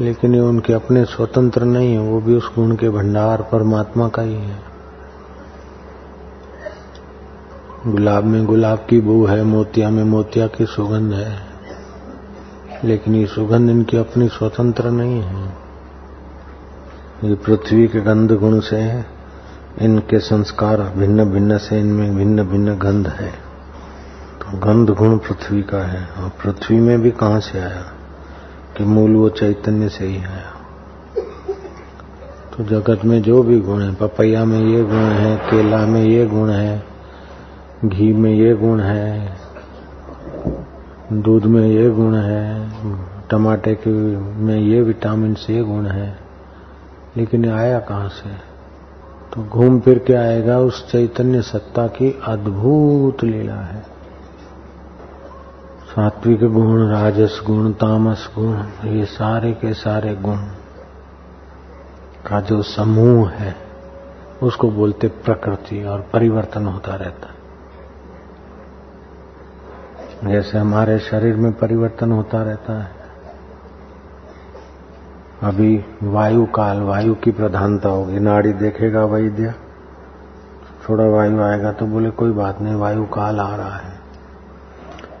लेकिन 0.00 0.34
ये 0.34 0.40
उनके 0.40 0.72
अपने 0.72 1.04
स्वतंत्र 1.04 1.64
नहीं 1.64 1.92
है, 1.92 1.98
वो 1.98 2.20
भी 2.20 2.34
उस 2.34 2.54
गुण 2.56 2.76
के 2.76 2.90
भंडार 2.90 3.42
परमात्मा 3.42 4.08
का 4.08 4.22
ही 4.22 4.34
है। 4.34 4.58
गुलाब 7.86 8.24
में 8.24 8.46
गुलाब 8.46 8.86
की 8.90 9.00
बू 9.00 9.26
है, 9.26 9.44
मोतिया 9.44 9.90
में 9.90 10.04
मोतिया 10.04 10.46
की 10.46 10.66
सुगंध 10.66 11.12
है। 11.12 11.45
लेकिन 12.84 13.14
ये 13.14 13.26
सुगंध 13.26 13.70
इनकी 13.70 13.96
अपनी 13.96 14.28
स्वतंत्र 14.28 14.90
नहीं 14.90 15.22
है। 15.22 15.56
ये 17.24 17.34
पृथ्वी 17.34 17.86
के 17.86 18.00
गंध 18.00 18.32
गुण 18.32 18.60
से 18.60 19.04
इनके 19.78 20.18
संस्कार 20.18 20.80
भिन्न 20.96 21.24
भिन्न 21.24 21.58
से 21.58 21.80
इनमें 21.80 22.16
भिन्न 22.16 22.42
भिन्न 22.42 22.78
गंध 22.78 23.08
है। 23.08 23.32
तो 24.40 24.58
गंध 24.58 24.90
गुण 24.90 25.18
पृथ्वी 25.18 25.62
का 25.62 25.78
है, 25.78 26.06
और 26.06 26.28
पृथ्वी 26.28 26.80
में 26.80 27.02
भी 27.02 27.10
कहाँ 27.10 27.40
से 27.40 27.60
आया? 27.60 27.92
कि 28.76 28.84
मूल 28.84 29.14
वो 29.14 29.28
चैतन्य 29.28 29.88
से 29.88 30.06
ही 30.06 30.16
आया। 30.16 30.52
तो 32.56 32.64
जगत 32.64 33.04
में 33.04 33.22
जो 33.22 33.42
भी 33.42 33.60
गुण 33.60 33.82
है, 33.82 33.94
पपैया 33.94 34.44
में 34.44 34.60
ये 34.60 34.82
गुण 34.82 34.96
है, 34.96 35.36
केला 35.36 35.86
में 35.86 36.04
ये 36.04 36.26
गुण 36.26 36.50
है, 36.50 36.86
घी 37.84 38.12
में 38.12 38.34
ये 38.34 38.54
गुण 38.54 38.80
है 38.80 39.45
दूध 41.12 41.44
में 41.44 41.68
ये 41.68 41.90
गुण 41.90 42.14
है, 42.14 42.72
टमाटे 43.30 43.74
के 43.74 43.90
में 44.16 44.60
ये 44.60 44.82
विटामिन 44.82 45.34
से 45.34 45.54
ये 45.54 45.62
गुण 45.62 45.86
है। 45.86 46.18
लेकिन 47.16 47.50
आया 47.50 47.80
कहाँ 47.80 48.08
से? 48.08 48.30
तो 49.34 49.44
घूम 49.44 49.80
फिर 49.80 49.98
के 49.98 50.14
आएगा 50.14 50.58
उस 50.58 50.92
चैतन्य 50.92 51.42
सत्ता 51.42 51.86
की 51.86 52.20
अद्भुत 52.24 53.24
लीला 53.24 53.54
है। 53.54 53.80
सात्विक 55.86 56.40
गुण, 56.44 56.88
राजस 56.88 57.42
गुण, 57.46 57.72
तामस 57.72 58.30
गुण, 58.38 58.88
ये 58.90 59.04
सारे 59.04 59.52
के 59.52 59.74
सारे 59.74 60.14
गुण 60.14 60.36
का 62.26 62.40
जो 62.40 62.62
समूह 62.62 63.30
है, 63.30 63.56
उसको 64.42 64.70
बोलते 64.70 65.08
प्रकृति 65.08 65.84
और 65.84 66.06
परिवर्तन 66.12 66.66
होता 66.66 66.94
रहता 66.94 67.28
है। 67.28 67.45
जैसे 70.24 70.58
हमारे 70.58 70.98
शरीर 70.98 71.36
में 71.36 71.52
परिवर्तन 71.52 72.12
होता 72.12 72.42
रहता 72.42 72.82
है। 72.82 72.90
अभी 75.42 75.84
वायु 76.02 76.46
काल 76.46 76.80
वायु 76.80 77.14
की 77.14 77.30
प्रधानता 77.30 77.88
होगी। 77.88 78.18
नाड़ी 78.18 78.52
देखेगा 78.52 79.04
वैद्य, 79.04 79.54
थोड़ा 80.88 81.04
वायु 81.04 81.42
आएगा 81.42 81.72
तो 81.72 81.86
बोले, 81.86 82.10
कोई 82.10 82.30
बात 82.30 82.60
नहीं 82.60 82.74
वायु 82.74 83.04
काल 83.04 83.40
आ 83.40 83.56
रहा 83.56 83.76
है। 83.76 83.98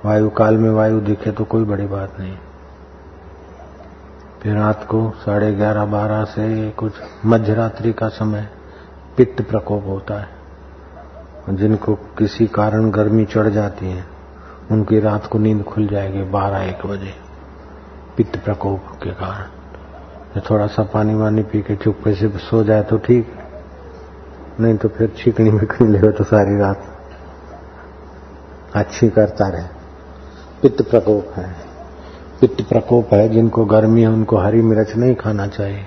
वायु 0.04 0.30
काल 0.30 0.56
में 0.56 0.70
वायु 0.70 1.00
दिखे 1.00 1.30
तो 1.30 1.44
कोई 1.44 1.64
बड़ी 1.64 1.86
बात 1.86 2.20
नहीं। 2.20 2.38
फिर 4.42 4.56
रात 4.56 4.84
को 4.84 5.12
साढ़े 5.16 5.52
ग्यारह, 5.52 5.84
बारह 5.84 6.24
से 6.24 6.70
कुछ 6.70 6.92
मध्यरात्रि 7.26 7.92
का 7.92 8.08
समय 8.08 8.48
पित्त 9.16 9.42
प्रकोप 9.42 9.84
होता 9.86 10.20
है। 10.20 10.28
जिनको 11.50 11.94
किसी 11.94 12.46
कारण 12.46 12.90
गर्मी 12.90 13.24
चढ़ 13.24 13.48
जाती 13.48 13.86
है 13.86 14.15
उनकी 14.72 15.00
रात 15.00 15.26
को 15.26 15.38
नींद 15.38 15.62
खुल 15.64 15.86
जाएगी 15.88 16.22
बारह 16.30 16.62
एक 16.62 16.86
बजे, 16.86 17.12
पित्त 18.16 18.38
प्रकोप 18.44 18.88
के 19.02 19.10
कारण। 19.14 20.40
थोड़ा 20.40 20.66
सा 20.66 20.82
पानी 20.84 21.14
वानी 21.14 21.42
पी 21.42 21.60
के 21.62 21.76
चुप्पे 21.76 22.14
से 22.14 22.28
सो 22.40 22.62
जाए 22.64 22.82
तो 22.82 22.96
ठीक, 22.98 23.32
नहीं 24.60 24.76
तो 24.76 24.88
फिर 24.88 25.12
छिकनी 25.16 25.50
कहीं 25.58 25.88
ले 25.88 26.10
तो 26.12 26.24
सारी 26.24 26.56
रात। 26.58 26.84
अच्छी 28.74 29.08
करता 29.08 29.48
रहे। 29.48 29.66
पित्त 30.62 30.82
प्रकोप 30.82 31.32
है। 31.36 31.48
पित्त 32.40 32.62
प्रकोप 32.68 33.12
है 33.14 33.28
जिनको 33.28 33.64
गर्मी 33.64 34.02
है, 34.02 34.08
उनको 34.08 34.36
हरी 34.36 34.62
मिर्च 34.62 34.94
नहीं 34.96 35.14
खाना 35.14 35.46
चाहिए। 35.48 35.84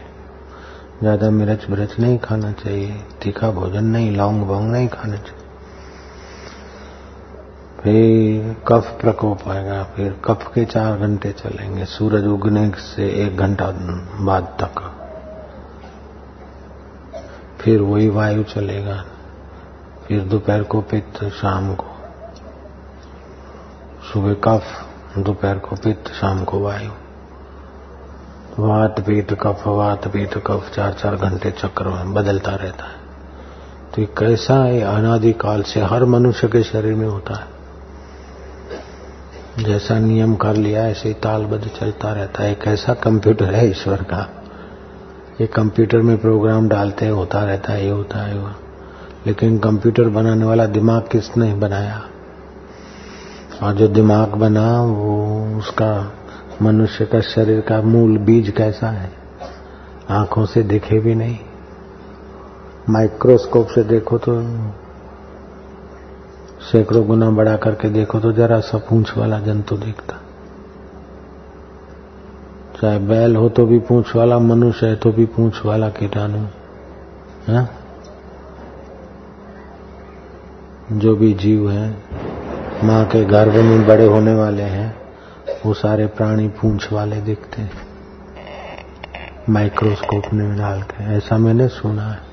ज़्यादा 0.99 1.29
मिर्च 1.31 1.65
मिर्च 1.69 1.99
नहीं 1.99 2.17
खाना 2.17 2.51
चाहिए। 2.53 2.95
तीखा 3.23 3.49
भोजन 3.51 3.85
नहीं 3.85 4.15
लौंग 4.15 4.41
वोंग 4.43 4.71
नहीं 4.71 4.87
खाना 4.87 5.15
चाहिए। 5.15 5.38
फिर 7.83 8.55
कफ 8.67 8.97
प्रकोप 9.01 9.47
आएगा, 9.47 9.83
फिर 9.83 10.21
कफ 10.25 10.51
के 10.55 10.65
चार 10.65 10.97
घंटे 10.97 11.31
चलेंगे, 11.31 11.85
सूरज 11.85 12.25
उगने 12.25 12.69
से 12.69 13.09
एक 13.09 13.37
घंटा 13.37 13.71
बाद 14.25 14.57
तक। 14.61 14.95
फिर 17.61 17.81
वही 17.81 18.09
वायु 18.09 18.43
चलेगा, 18.43 19.05
फिर 20.07 20.23
दोपहर 20.23 20.63
को 20.63 20.81
पित्त, 20.81 21.23
शाम 21.23 21.75
को। 21.75 21.85
सुबह 24.13 24.33
कफ, 24.33 24.63
दोपहर 25.17 25.57
को 25.57 25.75
पित्त, 25.75 26.11
शाम 26.11 26.43
को 26.43 26.59
वायु। 26.59 26.91
वात 28.59 28.99
पीठ 28.99 29.33
कफ, 29.33 29.63
वात 29.67 30.07
पीठ 30.07 30.37
कफ, 30.37 30.71
चार 30.75 30.93
चार 30.93 31.15
घंटे 31.15 31.51
चक्र 31.51 31.87
में 31.87 32.13
बदलता 32.13 32.51
रहता 32.51 32.85
है। 32.85 32.99
तो 33.95 34.01
ये 34.01 34.07
कैसा 34.17 34.55
है? 34.55 34.81
अनादिकाल 34.81 35.63
से 35.63 35.81
हर 35.81 36.05
मनुष्य 36.05 36.47
के 36.47 36.63
शरीर 36.63 36.93
में 36.93 37.07
होता 37.07 37.33
है। 37.33 37.58
जैसा 39.63 39.99
नियम 39.99 40.35
कर 40.35 40.55
लिया, 40.55 40.87
ऐसे 40.87 41.07
ही 41.07 41.13
तालबद्ध 41.13 41.67
चलता 41.67 42.13
रहता 42.13 42.43
है। 42.43 42.51
एक 42.51 42.67
ऐसा 42.67 42.93
कंप्यूटर 42.93 43.45
है 43.45 43.69
ईश्वर 43.69 43.97
का। 43.97 44.43
ये 45.41 45.47
कंप्यूटर 45.47 45.97
में 45.97 46.17
प्रोग्राम 46.17 46.69
डालते 46.69 47.05
हैं, 47.05 47.11
होता 47.11 47.43
रहता 47.43 47.73
है, 47.73 47.85
ये 47.85 47.91
होता 47.91 48.19
है 48.19 48.39
वो 48.39 48.51
लेकिन 49.27 49.59
कंप्यूटर 49.59 50.03
बनाने 50.03 50.45
वाला 50.45 50.65
दिमाग 50.65 51.01
किसने 51.01 51.53
बनाया? 51.53 52.03
और 53.63 53.73
जो 53.73 53.87
दिमाग 53.87 54.29
बना, 54.29 54.81
वो 54.81 55.45
उसका, 55.57 56.13
मनुष्य 56.61 57.05
का 57.05 57.21
शरीर 57.21 57.61
का 57.61 57.81
मूल 57.81 58.17
बीज 58.17 58.49
कैसा 58.49 58.87
है? 58.87 59.11
आँखों 60.09 60.45
से 60.45 60.63
दिखे 60.63 60.99
भी 60.99 61.15
नहीं। 61.15 61.39
माइक्रोस्कोप 62.89 63.67
से 63.67 63.83
देखो 63.83 64.17
तो 64.17 64.41
सैकड़ों 66.61 67.07
गुना 67.07 67.29
बड़ा 67.29 67.55
करके 67.55 67.89
देखो 67.89 68.19
तो 68.19 68.31
जरा 68.31 68.59
सा 68.59 68.77
पूंछ 68.77 69.17
वाला 69.17 69.39
जंतु 69.39 69.77
दिखता। 69.77 70.15
चाहे 72.81 72.99
बैल 72.99 73.35
हो 73.35 73.49
तो 73.49 73.65
भी 73.65 73.79
पूंछ 73.79 74.15
वाला, 74.15 74.39
मनुष्य 74.39 74.87
है 74.87 74.95
तो 74.95 75.11
भी 75.11 75.25
पूंछ 75.25 75.65
वाला 75.65 75.89
कीटाणु, 75.89 76.45
है? 77.47 77.69
जो 80.91 81.15
भी 81.15 81.33
जीव 81.33 81.71
है, 81.71 82.03
माँ 82.83 83.05
के 83.05 83.25
गर्भ 83.25 83.53
में 83.53 83.87
बड़े 83.87 84.05
होने 84.05 84.33
वाले 84.33 84.63
हैं, 84.63 84.95
वो 85.65 85.73
सारे 85.73 86.07
प्राणी 86.07 86.47
पूंछ 86.47 86.93
वाले 86.93 87.21
दिखते 87.21 87.61
हैं। 87.61 87.71
माइक्रोस्कोप 89.49 90.23
में 90.33 90.57
डाल 90.57 90.81
के, 90.81 91.03
ऐसा 91.03 91.37
मैंने 91.37 91.67
सुना 91.67 92.07
है। 92.07 92.28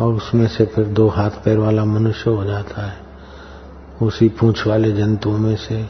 और 0.00 0.14
उसमें 0.14 0.48
से 0.48 0.66
फिर 0.66 0.84
दो 0.84 1.08
हाथ 1.08 1.30
पैर 1.30 1.58
वाला 1.58 1.84
मनुष्य 1.84 2.30
हो 2.30 2.44
जाता 2.44 2.86
है। 2.86 2.96
उसी 4.02 4.28
पूछ 4.28 4.66
वाले 4.66 4.92
जंतुओं 4.92 5.38
में 5.38 5.56
से 5.56 5.86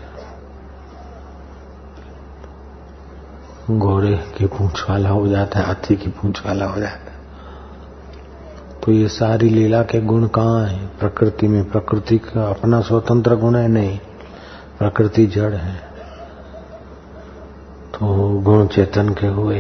घोड़े 3.71 4.17
की 4.39 4.47
पूछ 4.47 4.91
वाला 4.91 5.09
हो 5.09 5.29
जाता 5.29 5.59
है, 5.59 5.67
हाथी 5.67 5.97
की 5.97 6.11
पूछ 6.11 6.47
वाला 6.47 6.67
हो 6.67 6.81
जाता 6.81 7.13
है। 7.13 7.19
तो 8.85 8.93
ये 8.93 9.09
सारी 9.09 9.49
लीला 9.49 9.83
के 9.83 10.01
गुण 10.01 10.27
कहाँ 10.27 10.67
है? 10.67 10.87
प्रकृति 10.87 11.49
में 11.49 11.71
प्रकृति 11.71 12.19
का 12.19 12.49
अपना 12.49 12.81
स्वतंत्र 12.81 13.37
गुण 13.37 13.57
है 13.57 13.69
नहीं, 13.69 13.99
प्रकृति 14.79 15.27
जड़ 15.27 15.55
है। 15.55 15.75
तो 17.95 18.31
गुण 18.41 18.67
चेतन 18.67 19.09
के 19.09 19.27
हुए 19.27 19.59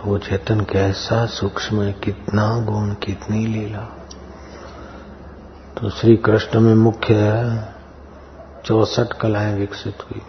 तो 0.00 0.10
वो 0.10 0.18
चेतन 0.18 0.60
कैसा 0.60 1.26
सूक्ष्म 1.26 1.82
है, 1.82 1.92
कितना 1.92 2.60
गुण, 2.60 2.94
कितनी 2.94 3.46
लीला। 3.46 3.78
तो 5.76 5.90
श्री 5.90 6.16
कृष्ण 6.16 6.60
में 6.60 6.74
मुख्य 6.74 7.14
चौसठ 8.64 9.12
कलाएँ 9.20 9.58
विकसित 9.58 9.98
हुई। 10.02 10.22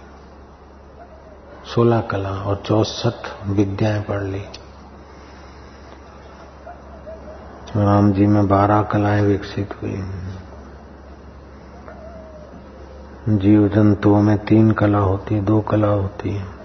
सोलह 1.75 2.01
कला 2.01 2.29
और 2.29 2.63
चौसठ 2.65 3.47
विद्याएँ 3.47 4.01
पढ़ 4.01 4.23
ली। 4.23 4.43
राम 7.77 8.13
जी 8.13 8.25
में 8.25 8.47
बारह 8.47 8.81
कलाएँ 8.81 9.21
विकसित 9.21 9.69
हुई। 9.81 10.03
जीव 13.37 13.67
जंतुओं 13.67 14.21
में 14.21 14.37
तीन 14.37 14.71
कला 14.71 14.99
होती, 14.99 15.41
दो 15.41 15.61
कला 15.61 15.87
होती 15.87 16.29
है। 16.29 16.60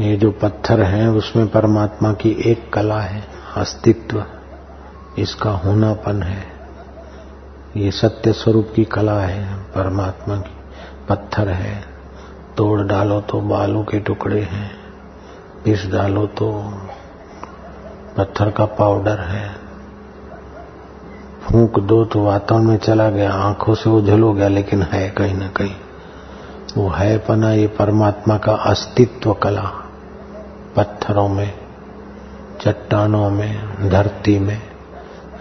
ये 0.00 0.16
जो 0.16 0.30
पत्थर 0.30 0.82
है, 0.82 1.10
उसमें 1.10 1.48
परमात्मा 1.48 2.12
की 2.12 2.30
एक 2.30 2.72
कला 2.72 3.00
है, 3.00 3.24
अस्तित्व। 3.56 4.24
इसका 5.18 5.50
होनापन 5.50 6.22
है। 6.22 6.46
ये 7.76 7.90
सत्य 7.90 8.32
स्वरूप 8.32 8.72
की 8.76 8.84
कला 8.84 9.20
है, 9.20 9.54
परमात्मा 9.54 10.36
की 10.36 10.56
पत्थर 11.08 11.48
है। 11.48 11.84
तोड़ 12.56 12.80
डालो 12.80 13.20
तो 13.20 13.40
बालू 13.40 13.82
के 13.82 14.00
टुकड़े 14.00 14.40
हैं, 14.40 14.70
पीस 15.64 15.86
डालो 15.86 16.26
तो 16.26 16.72
पत्थर 18.16 18.50
का 18.50 18.64
पाउडर 18.64 19.18
है। 19.20 19.56
फूंक 21.42 21.78
दो 21.78 22.04
तो 22.04 22.22
वातावरण 22.22 22.64
में 22.64 22.76
चला 22.76 23.10
गया, 23.10 23.32
आँखों 23.32 23.74
से 23.74 23.90
उझल 23.90 24.20
हो 24.20 24.34
गया, 24.34 24.48
लेकिन 24.48 24.82
है 24.82 25.10
कहीं 25.10 25.34
ना 25.34 25.48
कहीं। 25.48 25.74
वो 26.76 26.88
है 26.88 27.18
पना 27.18 27.52
ये 27.52 27.66
परमात्मा 27.66 28.38
का 28.38 28.52
अस्तित्व 28.52 29.32
कला। 29.32 29.83
पत्थरों 30.76 31.28
में, 31.28 31.54
चट्टानों 32.60 33.30
में, 33.30 33.88
धरती 33.90 34.38
में, 34.38 34.62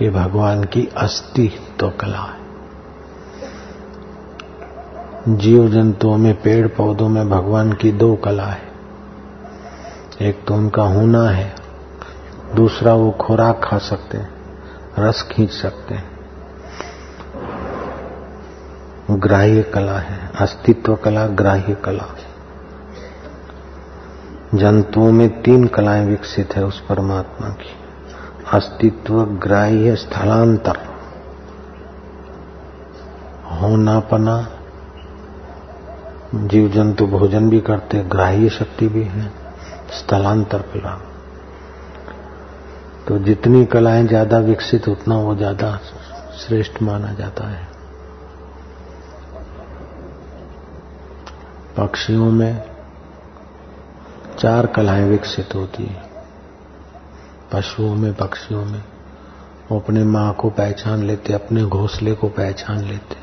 ये 0.01 0.09
भगवान 0.09 0.63
की 0.63 0.89
अस्तित्व 0.97 1.89
कला 1.89 2.19
है। 2.19 2.43
जीव 5.27 5.69
जंतुओं 5.69 6.17
में 6.17 6.41
पेड़ 6.41 6.67
पौधों 6.67 7.09
में 7.09 7.29
भगवान 7.29 7.73
की 7.73 7.91
दो 7.91 8.15
कला 8.15 8.45
है। 8.45 8.73
एक 10.21 10.45
तो 10.47 10.53
उनका 10.53 10.83
होना 10.83 11.29
है, 11.29 11.55
दूसरा 12.55 12.93
वो 12.93 13.11
खुराक 13.11 13.61
खा 13.63 13.77
सकते 13.77 14.17
हैं, 14.17 14.29
रस 14.99 15.29
खींच 15.31 15.51
सकते 15.51 15.95
हैं। 15.95 16.13
ग्राह्य 19.11 19.63
कला 19.63 19.99
है, 19.99 20.31
अस्तित्व 20.39 20.95
कला, 20.95 21.27
ग्राह्य 21.27 21.77
कला। 21.85 22.15
जंतुओं 24.53 25.11
में 25.11 25.41
तीन 25.41 25.67
कलाएँ 25.67 26.05
विकसित 26.05 26.55
है 26.55 26.65
उस 26.65 26.79
परमात्मा 26.79 27.49
की। 27.49 27.69
अस्तित्व, 28.53 29.23
ग्राह्य, 29.23 29.95
स्थलांतर। 29.95 30.77
होनापना। 33.61 34.47
जीव 36.35 36.69
जंतु 36.69 37.05
भोजन 37.07 37.49
भी 37.49 37.61
करते 37.61 38.03
ग्राह्य 38.03 38.49
शक्ति 38.49 38.87
भी 38.87 39.03
है, 39.03 39.31
स्थलांतर 39.91 40.57
कला। 40.57 41.01
तो 43.07 43.19
जितनी 43.19 43.65
कलाएँ 43.65 44.07
ज़्यादा 44.07 44.37
विकसित, 44.37 44.89
उतना 44.89 45.17
वो 45.17 45.35
ज़्यादा 45.35 45.79
श्रेष्ठ 46.37 46.81
माना 46.81 47.13
जाता 47.13 47.47
है। 47.47 47.67
पक्षियों 51.77 52.31
में 52.31 52.72
चार 54.39 54.65
कलाएँ 54.65 55.09
विकसित 55.09 55.55
होती 55.55 55.83
है। 55.83 56.09
पशुओं 57.53 57.95
में, 57.95 58.13
पक्षियों 58.13 58.65
में। 58.65 58.83
वो 59.71 59.79
अपने 59.79 60.03
माँ 60.03 60.33
को 60.33 60.49
पहचान 60.49 61.03
लेते, 61.03 61.33
अपने 61.33 61.63
घोंसले 61.63 62.13
को 62.13 62.27
पहचान 62.27 62.77
लेते। 62.77 63.15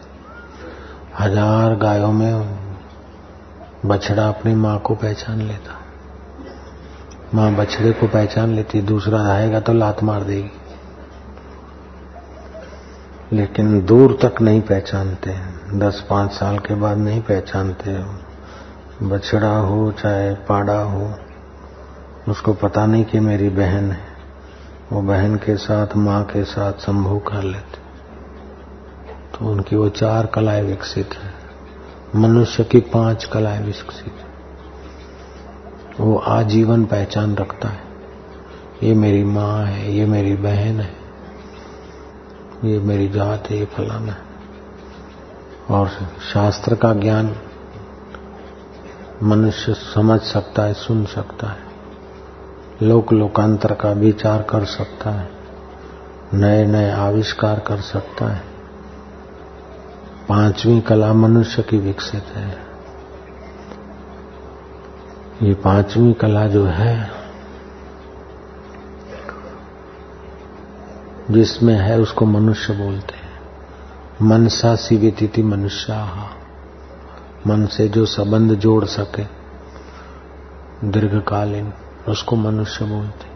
हज़ार 1.18 1.74
गायों 1.74 2.12
में 2.12 2.60
बछड़ा 3.86 4.28
अपनी 4.28 4.54
माँ 4.54 4.78
को 4.78 4.94
पहचान 4.94 5.42
लेता। 5.42 5.78
माँ 7.34 7.54
बछड़े 7.54 7.92
को 7.92 8.06
पहचान 8.06 8.54
लेती, 8.54 8.82
दूसरा 8.82 9.22
आएगा 9.22 9.60
तो 9.60 9.72
लात 9.72 10.02
मार 10.02 10.22
देगी। 10.22 10.50
लेकिन 13.32 13.84
दूर 13.84 14.18
तक 14.22 14.42
नहीं 14.42 14.60
पहचानते 14.60 15.34
दस 15.78 16.06
पाँच 16.10 16.32
साल 16.32 16.58
के 16.58 16.74
बाद 16.74 16.98
नहीं 16.98 17.20
पहचानते 17.20 17.90
बछड़ा 19.02 19.56
हो, 19.56 19.92
चाहे 19.92 20.34
पाड़ा 20.34 20.82
हो, 20.82 21.14
उसको 22.28 22.52
पता 22.52 22.86
नहीं 22.86 23.04
कि 23.04 23.20
मेरी 23.20 23.48
बहन 23.48 23.92
है। 23.92 24.00
वो 24.92 25.02
बहन 25.02 25.36
के 25.36 25.56
साथ, 25.56 25.86
माँ 25.96 26.24
के 26.24 26.44
साथ 26.44 26.72
संभोग 26.72 27.32
कर 27.32 27.42
लेते। 27.42 27.78
तो 29.38 29.50
उनकी 29.50 29.76
वो 29.76 29.88
चार 29.88 30.26
कलाएँ 30.26 30.62
विकसित 30.62 31.10
है। 31.14 31.34
मनुष्य 32.20 32.64
की 32.64 32.80
पाँच 32.80 33.24
कलाएँ 33.24 33.62
विकसित 33.62 34.12
है। 34.12 34.30
वो 36.00 36.16
आजीवन 36.16 36.84
पहचान 36.84 37.34
रखता 37.36 37.68
है। 37.68 37.80
ये 38.82 38.94
मेरी 38.94 39.24
माँ 39.24 39.64
है, 39.64 39.92
ये 39.92 40.06
मेरी 40.06 40.34
बहन 40.34 40.80
है, 40.80 40.94
ये 42.64 42.78
मेरी 42.78 43.08
जात 43.08 43.50
है, 43.50 43.58
ये 43.58 43.64
फलाना 43.64 44.12
है। 44.12 44.30
और 45.70 45.88
शास्त्र 46.34 46.74
का 46.74 46.94
ज्ञान 46.94 47.36
मनुष्य 49.22 49.74
समझ 49.74 50.20
सकता 50.20 50.62
है, 50.62 50.74
सुन 50.74 51.06
सकता 51.06 51.46
है। 51.46 51.70
लोक 52.82 53.12
लोकांतर 53.12 53.74
का 53.74 53.92
विचार 53.92 54.42
कर 54.42 54.64
सकता 54.64 55.10
है। 55.10 55.30
नए 56.34 56.66
नए 56.66 56.90
आविष्कार 56.90 57.60
कर 57.60 57.80
सकता 57.80 58.26
है। 58.26 58.44
पांचवी 60.28 60.80
कला 60.80 61.12
मनुष्य 61.12 61.62
की 61.62 61.78
विकसित 61.78 62.24
है। 62.24 62.58
ये 65.42 65.54
पांचवी 65.54 66.12
कला 66.12 66.46
जो 66.46 66.64
है, 66.64 67.10
जिसमें 71.30 71.74
है 71.74 72.00
उसको 72.00 72.26
मनुष्य 72.26 72.74
बोलते 72.74 73.14
हैं। 73.14 73.40
मनसा 74.22 74.76
सिविति 74.76 75.42
मनुष्या। 75.42 76.30
मन 77.46 77.66
से 77.66 77.88
जो 77.88 78.06
संबंध 78.06 78.54
जोड़ 78.54 78.84
सके, 78.84 79.24
दीर्घकालीन, 80.84 81.72
उसको 82.08 82.36
मनुष्य 82.36 82.84
बोलते 82.84 83.30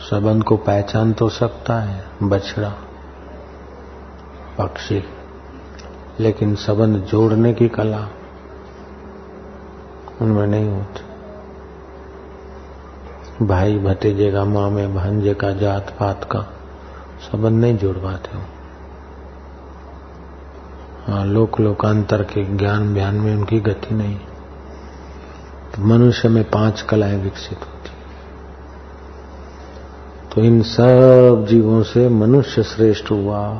संबंध 0.00 0.42
को 0.42 0.56
पहचान 0.56 1.12
तो 1.12 1.28
सकता 1.28 1.80
है, 1.80 2.04
बछड़ा, 2.22 2.74
पक्षी, 4.58 5.04
लेकिन 6.20 6.54
संबंध 6.54 6.96
जोड़ने 6.96 7.54
की 7.54 7.68
कला 7.68 8.08
उनमें 10.20 10.46
नहीं 10.46 10.68
होती। 10.68 11.04
भाई 13.46 13.78
भतीजे 13.78 14.32
का 14.32 14.44
मामे 14.44 14.86
भांजे 14.88 15.34
का 15.34 15.52
जात 15.52 15.96
पात 16.00 16.24
का 16.24 16.40
संबंध 17.20 17.60
नहीं 17.60 17.76
जोड़ 17.76 17.96
पाते 17.96 18.38
हाँ 18.38 18.61
लोक 21.08 21.60
लोकांतर 21.60 22.22
के 22.22 22.56
ज्ञान 22.56 22.94
ज्ञान 22.94 23.14
में 23.14 23.36
उनकी 23.36 23.60
गति 23.60 23.94
नहीं। 23.94 24.16
तो 25.74 25.82
मनुष्य 25.82 26.28
में 26.28 26.44
पाँच 26.44 26.82
कलाएँ 26.82 27.22
विकसित 27.22 27.58
होती 27.58 27.90
तो 30.32 30.40
इन 30.40 30.62
सब 30.62 31.46
जीवों 31.48 31.82
से 31.82 32.08
मनुष्य 32.08 32.62
श्रेष्ठ 32.62 33.10
हुआ। 33.10 33.58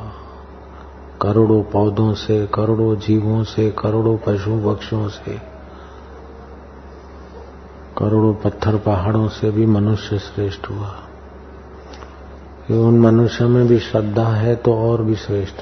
करोड़ों 1.22 1.62
पौधों 1.62 2.14
से, 2.14 2.46
करोड़ों 2.46 2.96
जीवों 2.96 3.44
से, 3.44 3.70
करोड़ों 3.70 4.18
पशु 4.18 4.58
पक्षियों 4.58 5.08
से, 5.08 5.38
करोड़ों 7.98 8.34
पत्थर 8.34 8.76
पहाड़ों 8.76 9.28
से 9.28 9.50
भी 9.50 9.66
मनुष्य 9.66 10.18
श्रेष्ठ 10.18 10.70
हुआ। 10.70 10.94
उन 12.70 12.98
मनुष्य 12.98 13.46
में 13.46 13.68
भी 13.68 13.78
श्रद्धा 13.78 14.28
है 14.28 14.56
तो 14.56 14.74
और 14.74 15.02
भी 15.02 15.14
श्रेष्ठ। 15.14 15.54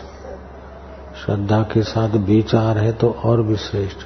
श्रद्धा 1.27 1.63
के 1.63 1.83
साथ 1.83 2.09
विचार 2.09 2.79
है 2.79 2.93
तो 2.93 3.11
और 3.11 3.43
भी 3.43 3.57
श्रेष्ठ 3.57 3.99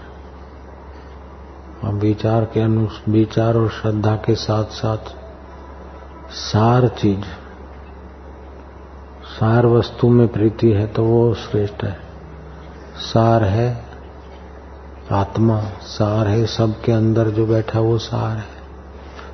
और 1.85 1.95
विचार 1.95 2.45
के 2.45 2.61
अनु, 2.61 2.89
विचार 3.09 3.57
और 3.57 3.69
श्रद्धा 3.69 4.17
के 4.17 4.35
साथ 4.35 4.65
साथ 4.65 4.99
सार 6.31 6.89
चीज़, 6.89 7.25
सार 9.25 9.67
वस्तु 9.67 10.09
में 10.09 10.29
प्रीति 10.29 10.71
है 10.71 10.87
तो 10.87 11.05
वो 11.05 11.35
श्रेष्ठ 11.35 11.85
है। 11.85 12.01
सार 12.97 13.45
है, 13.45 13.85
आत्मा, 15.13 15.61
सार 15.83 16.29
है, 16.29 16.47
सबके 16.47 16.93
अंदर 16.93 17.29
जो 17.29 17.47
बैठा 17.47 17.81
वो 17.81 17.99
सार 17.99 18.37
है। 18.37 18.55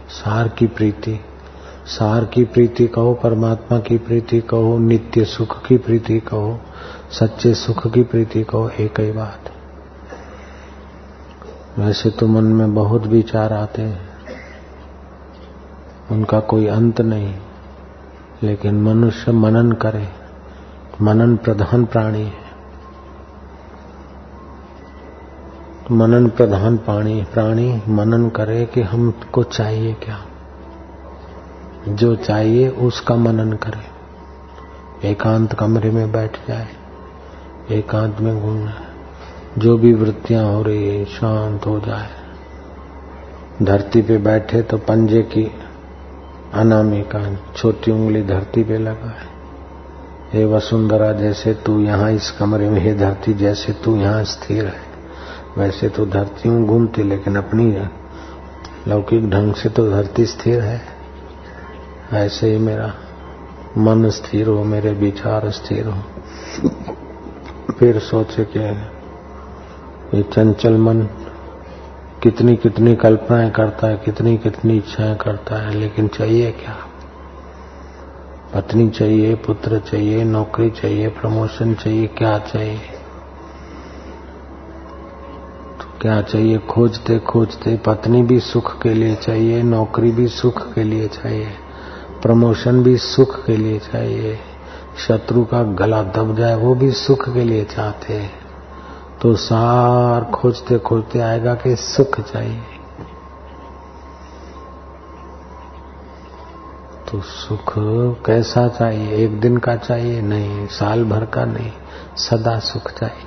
सार 0.09 0.49
की 0.49 0.67
प्रीति। 0.67 1.25
सार 1.87 2.25
की 2.25 2.45
प्रीति 2.45 2.87
कहो, 2.87 3.15
परमात्मा 3.15 3.79
की 3.79 3.99
प्रीति 3.99 4.41
कहो, 4.41 4.79
नित्य 4.79 5.25
सुख 5.25 5.67
की 5.67 5.77
प्रीति 5.77 6.21
कहो, 6.21 6.61
सच्चे 7.11 7.55
सुख 7.55 7.93
की 7.93 8.03
प्रीति 8.03 8.45
कहो, 8.45 8.69
एक 8.69 9.01
ही 9.01 9.13
बात। 9.13 9.53
वैसे 11.79 12.11
तो 12.11 12.27
मन 12.27 12.45
में 12.45 12.75
बहुत 12.75 13.07
विचार 13.07 13.53
आते 13.53 13.83
हैं। 13.83 14.11
उनका 16.11 16.41
कोई 16.41 16.67
अंत 16.67 17.01
नहीं, 17.01 17.35
लेकिन 18.43 18.83
मनुष्य 18.83 19.33
मनन 19.33 19.73
करे, 19.73 20.09
मनन 21.03 21.37
प्रधान 21.37 21.85
प्राणी 21.85 22.23
है। 22.23 22.51
मनन 25.93 26.29
प्रधान 26.29 26.77
प्राणी 26.77 27.23
प्राणी 27.23 27.83
मनन 27.89 28.29
करे 28.29 28.67
कि 28.67 28.83
हमको 28.83 29.43
चाहिए 29.43 29.95
क्या? 29.95 30.27
जो 31.89 32.15
चाहिए 32.17 32.69
उसका 32.69 33.15
मनन 33.17 33.53
करे। 33.53 35.09
एकांत 35.09 35.53
कमरे 35.53 35.91
में 35.91 36.11
बैठ 36.13 36.37
जाए, 36.49 36.69
एकांत 37.71 38.21
में 38.21 38.41
घूमना 38.41 38.75
जो 39.59 39.77
भी 39.79 39.93
वृत्तियाँ 39.95 40.45
हो 40.45 40.63
रही 40.63 40.89
है, 40.89 41.05
शांत 41.05 41.67
हो 41.67 41.79
जाए। 41.81 42.09
धरती 43.63 44.03
पे 44.03 44.19
बैठे 44.19 44.63
तो 44.63 44.79
पंजे 44.79 45.23
की 45.23 45.51
अनामिका 46.55 47.21
छोटी 47.57 47.91
उंगली 47.91 48.23
धरती 48.23 48.65
पे 48.65 48.79
लगाए। 48.79 49.29
हे 50.33 50.45
वसुंधरा, 50.45 51.13
जैसे 51.13 51.55
तू 51.55 51.81
यहाँ 51.81 52.11
इस 52.13 52.31
कमरे 52.31 52.71
में, 52.71 52.81
हे 52.81 52.95
धरती, 52.95 53.35
जैसे 53.35 53.73
तू 53.73 53.97
यहाँ 53.97 54.25
स्थिर 54.25 54.65
है। 54.67 54.89
वैसे 55.59 55.89
तो 55.89 56.07
धरतियों 56.07 56.65
घूमती, 56.67 57.03
लेकिन 57.03 57.37
अपनी 57.37 57.73
लौकिक 58.89 59.31
ढंग 59.31 59.55
से 59.55 59.69
तो 59.69 59.91
धरती 59.91 60.27
स्थिर 60.27 60.61
है। 60.61 61.00
ऐसे 62.13 62.53
ही 62.53 62.59
मेरा 62.59 62.95
मन 63.79 64.09
स्थिर 64.11 64.47
हो, 64.47 64.65
मेरे 64.65 64.91
विचार 64.91 65.51
स्थिर 65.51 65.87
हो। 65.87 66.03
फिर 67.79 67.99
सोचे 67.99 68.45
कि 68.45 68.59
ये 70.17 70.23
चंचल 70.23 70.77
मन 70.77 71.03
कितनी 72.23 72.57
कितनी 72.57 72.97
कल्पनाएँ 72.97 73.51
करता 73.51 73.87
है 73.87 73.97
कितनी 73.97 74.39
कितनी 74.39 74.77
इच्छाएँ 74.77 75.17
करता 75.17 75.57
है, 75.57 75.75
लेकिन 75.75 76.09
चाहिए 76.09 76.53
क्या? 76.53 76.77
पत्नी 78.55 78.89
चाहिए, 78.89 79.35
पुत्र 79.35 79.79
चाहिए, 79.79 80.25
नौकरी 80.25 80.71
चाहिए, 80.71 81.09
प्रमोशन 81.09 81.75
चाहिए, 81.75 82.07
क्या 82.07 82.39
चाहिए? 82.39 82.79
तो 85.81 85.99
क्या 86.01 86.23
चाहिए? 86.23 86.59
खोजते 86.59 87.19
खोजते 87.19 87.77
पत्नी 87.77 88.23
भी 88.23 88.41
सुख 88.41 88.83
के 88.83 88.95
लिए 88.95 89.15
चाहिए, 89.15 89.63
नौकरी 89.63 90.11
भी 90.11 90.29
सुख 90.29 90.75
के 90.75 90.85
लिए 90.85 91.09
चाहिए। 91.09 91.49
प्रमोशन 92.23 92.83
भी 92.83 92.97
सुख 92.97 93.45
के 93.45 93.57
लिए 93.57 93.79
चाहिए। 93.79 94.39
शत्रु 94.99 95.45
का 95.45 95.63
गला 95.63 96.03
दब 96.03 96.37
जाए, 96.37 96.55
वो 96.55 96.75
भी 96.75 96.91
सुख 96.91 97.35
के 97.35 97.45
लिए 97.45 97.65
चाहते 97.65 98.15
हैं। 98.15 98.33
तो 99.23 99.35
सार 99.35 100.25
खोजते 100.25 100.79
खोजते 100.79 101.21
आएगा 101.21 101.55
कि 101.55 101.77
सुख 101.77 102.21
चाहिए। 102.21 102.63
तो 107.11 107.21
सुख 107.21 107.73
कैसा 108.27 108.69
चाहिए? 108.69 109.13
एक 109.13 109.41
दिन 109.41 109.57
का 109.57 109.77
चाहिए? 109.77 110.23
नहीं, 110.23 110.67
साल 110.67 111.05
भर 111.05 111.27
का 111.27 111.45
नहीं, 111.45 111.73
सदा 112.17 112.59
सुख 112.59 112.91
चाहिए। 112.91 113.27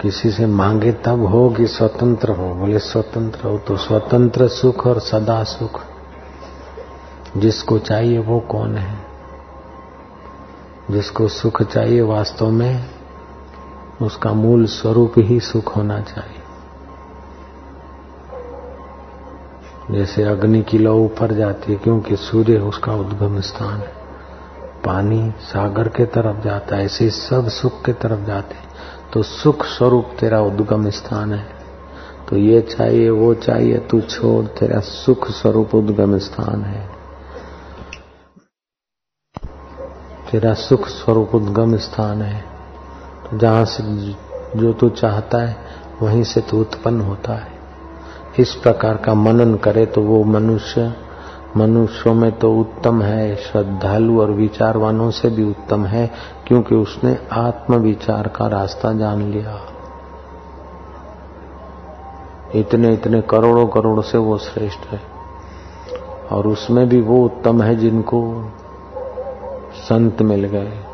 किसी 0.00 0.30
से 0.30 0.46
मांगे 0.46 0.92
तब 0.92 1.26
हो 1.26 1.50
कि 1.50 1.66
स्वतंत्र 1.66 2.30
हो। 2.32 2.54
बोले, 2.54 2.78
स्वतंत्र 2.78 3.48
हो 3.48 3.58
तो 3.58 3.76
स्वतंत्र 3.76 4.48
सुख 4.48 4.86
और 4.86 5.00
सदा 5.00 5.44
सुख। 5.44 5.80
जिसको 7.36 7.78
चाहिए 7.78 8.18
वो 8.18 8.40
कौन 8.40 8.76
है? 8.76 8.98
जिसको 10.90 11.28
सुख 11.28 11.62
चाहिए 11.62 12.02
वास्तव 12.02 12.50
में, 12.50 12.90
उसका 14.02 14.32
मूल 14.32 14.66
स्वरूप 14.66 15.12
ही 15.18 15.40
सुख 15.40 15.76
होना 15.76 16.00
चाहिए। 16.00 16.38
जैसे 19.90 20.22
अग्नि 20.22 20.62
की 20.62 20.78
लौ 20.78 20.94
ऊपर 20.94 21.32
जाती 21.32 21.72
है, 21.72 21.78
क्योंकि 21.78 22.16
सूर्य 22.16 22.58
उसका 22.58 22.92
उद्गम 22.92 23.40
स्थान 23.40 23.78
है। 23.78 23.92
पानी 24.84 25.32
सागर 25.40 25.88
के 25.88 26.06
तरफ़ 26.06 26.44
जाता 26.44 26.76
है, 26.76 26.84
ऐसे 26.84 27.10
सब 27.10 27.48
सुख 27.48 27.84
के 27.84 27.92
तरफ़ 27.92 28.26
जाते 28.26 28.54
हैं। 28.54 28.64
तो 29.12 29.22
सुख 29.22 29.64
स्वरूप 29.64 30.10
तेरा 30.20 30.40
उद्गम 30.40 30.90
स्थान 30.90 31.32
है। 31.34 31.54
तो 32.28 32.36
ये 32.36 32.60
चाहिए, 32.60 33.10
वो 33.10 33.34
चाहिए, 33.34 33.78
तू 33.78 34.00
छोड़, 34.00 34.44
तेरा 34.44 34.80
सुख 34.80 35.30
स्वरूप 35.30 35.74
उद्गम 35.74 36.18
स्थान 36.18 36.62
है। 36.62 36.91
तेरा 40.32 40.54
सुख 40.54 40.88
स्वरूप 40.88 41.34
उद्गम 41.34 41.76
स्थान 41.76 42.22
है। 42.22 42.44
तो 43.30 43.38
जहाँ 43.38 43.64
से 43.64 43.82
जो 44.58 44.72
तू 44.72 44.88
चाहता 44.88 45.38
है, 45.38 45.56
वहीं 46.02 46.24
से 46.24 46.40
तू 46.40 46.60
उत्पन्न 46.60 47.00
होता 47.00 47.32
है। 47.32 47.52
इस 48.38 48.54
प्रकार 48.54 48.96
का 48.96 49.14
मनन 49.14 49.54
करे 49.54 49.86
तो 49.86 50.02
वो 50.02 50.24
मनुष्य, 50.24 50.94
मनुष्यों 51.56 52.14
में 52.14 52.32
तो 52.32 52.54
उत्तम 52.54 53.02
है। 53.02 53.36
श्रद्धालु 53.36 54.20
और 54.20 54.30
विचारवानों 54.30 55.10
से 55.10 55.28
भी 55.28 55.44
उत्तम 55.44 55.84
है, 55.86 56.10
क्योंकि 56.46 56.74
उसने 56.74 57.18
आत्म 57.32 57.74
विचार 57.74 58.28
का 58.28 58.46
रास्ता 58.46 58.92
जान 58.92 59.22
लिया। 59.22 59.60
इतने 62.54 62.94
इतने 62.94 63.20
करोड़ों 63.20 63.66
करोड़ों 63.66 64.02
से 64.02 64.18
वो 64.18 64.38
श्रेष्ठ 64.38 64.80
है। 64.86 65.00
और 66.32 66.46
उसमें 66.46 66.88
भी 66.88 67.00
वो 67.00 67.24
उत्तम 67.24 67.62
है 67.62 67.76
जिनको 67.76 68.50
संत 69.74 70.22
मिल 70.22 70.44
गए। 70.44 70.84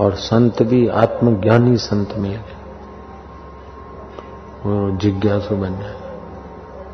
और 0.00 0.14
संत 0.14 0.62
भी 0.62 0.88
आत्मज्ञानी 0.88 1.76
संत 1.76 2.14
मिल। 2.16 2.38
गए 2.38 2.56
वो 4.66 4.96
जिज्ञासु 4.96 5.56
बन 5.56 5.70
जाए। 5.70 6.00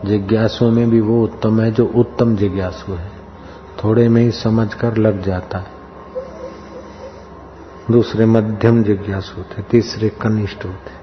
जिज्ञासु 0.04 0.70
में 0.70 0.90
भी 0.90 1.00
वो 1.00 1.24
उत्तम 1.24 1.60
है 1.60 1.70
जो 1.70 1.86
उत्तम 1.86 2.36
जिज्ञासु 2.36 2.92
है। 2.92 3.12
थोड़े 3.84 4.08
में 4.08 4.22
ही 4.22 4.30
समझ 4.30 4.74
कर 4.74 4.96
लग 4.96 5.22
जाता 5.22 5.58
है। 5.58 5.82
दूसरे 7.90 8.26
मध्यम 8.26 8.82
जिज्ञासु 8.82 9.36
होते, 9.36 9.62
तीसरे 9.62 10.08
कनिष्ठ 10.08 10.64
होते। 10.64 11.02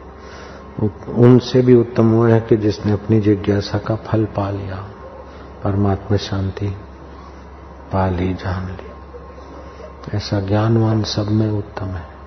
उनसे 1.11 1.61
भी 1.61 1.75
उत्तम 1.75 2.11
हुए 2.11 2.31
हैं 2.31 2.47
कि 2.47 2.57
जिसने 2.57 2.91
अपनी 2.91 3.19
जिज्ञासा 3.19 3.77
का 3.77 3.95
फल 3.95 4.25
पा 4.25 4.49
लिया। 4.49 4.89
परमात्मा 5.63 6.17
शांति 6.17 6.67
पा 7.91 8.09
ली, 8.09 8.33
जान 8.33 8.65
ली। 8.65 8.88
ऐसा 10.13 10.39
ज्ञानवान 10.39 11.03
सब 11.03 11.27
में 11.27 11.51
उत्तम 11.51 11.85
है। 11.85 12.19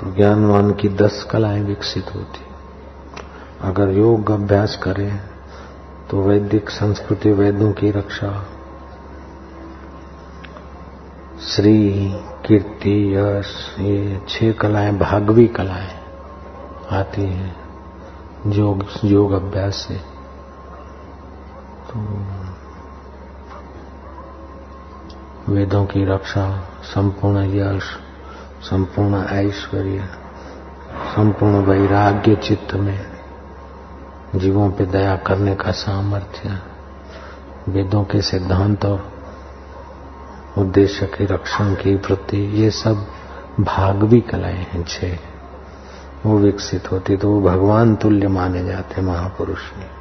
तो 0.00 0.14
ज्ञानवान 0.14 0.72
की 0.72 0.88
दस 0.88 1.28
कलाएँ 1.30 1.62
विकसित 1.62 2.14
होती 2.14 2.40
अगर 3.60 3.88
योग 3.88 4.30
अभ्यास 4.30 4.76
करें 4.82 5.20
तो 6.10 6.22
वैदिक 6.22 6.70
संस्कृति 6.70 7.32
वेदों 7.32 7.72
की 7.72 7.90
रक्षा। 7.90 8.46
श्री 11.42 12.12
कीर्ति 12.46 13.16
यश, 13.16 13.76
ये 13.78 14.22
छह 14.28 14.52
कलाएँ, 14.52 14.98
भागवी 14.98 15.46
कलाएँ 15.46 16.00
आती 16.90 17.22
हैं, 17.22 17.56
योग 18.46 18.86
योग 19.04 19.32
अभ्यास 19.32 19.76
से। 19.76 19.94
तो 21.88 21.96
वेदों 25.48 25.86
की 25.86 26.04
रक्षा, 26.04 26.60
संपूर्ण 26.82 27.38
यश, 27.38 27.82
संपूर्ण 28.62 29.24
ऐश्वर्य, 29.24 30.08
संपूर्ण 30.92 31.54
वैराग्य 31.54 32.36
चित्त 32.36 32.74
में 32.74 33.06
जीवों 34.36 34.70
पर 34.70 34.84
दया 34.84 35.16
करने 35.16 35.54
का 35.54 35.70
सामर्थ्य, 35.70 36.58
वेदों 37.68 38.04
के 38.04 38.22
सिद्धांत 38.22 38.84
और 38.84 39.12
उद्देश्य 40.58 41.06
के 41.06 41.24
रक्षण 41.24 41.74
की 41.74 41.94
वृत्ति, 41.94 42.36
ये 42.36 42.70
सब 42.70 43.06
भागवी 43.60 44.20
कलाएँ 44.20 44.66
हैं 44.72 44.84
छह 44.84 45.18
वो 46.26 46.38
विकसित 46.38 46.92
होती 46.92 47.16
तो 47.16 47.30
वो 47.30 47.40
भगवान 47.40 47.96
तुल्य 47.96 48.28
माने 48.28 48.64
जाते 48.64 49.02
महापुरुष। 49.02 49.60
ने 49.78 49.95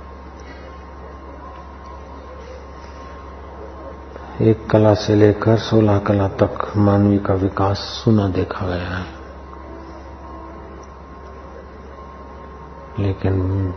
एक 4.41 4.67
कला 4.69 4.93
से 4.93 5.15
लेकर 5.15 5.57
सोलह 5.57 5.97
कला 5.97 6.27
तक 6.27 6.77
मानवी 6.77 7.17
का 7.17 7.33
विकास 7.33 7.77
सुना 7.77 8.27
देखा 8.27 8.67
गया 8.67 8.97
है। 8.97 9.05
लेकिन 12.99 13.73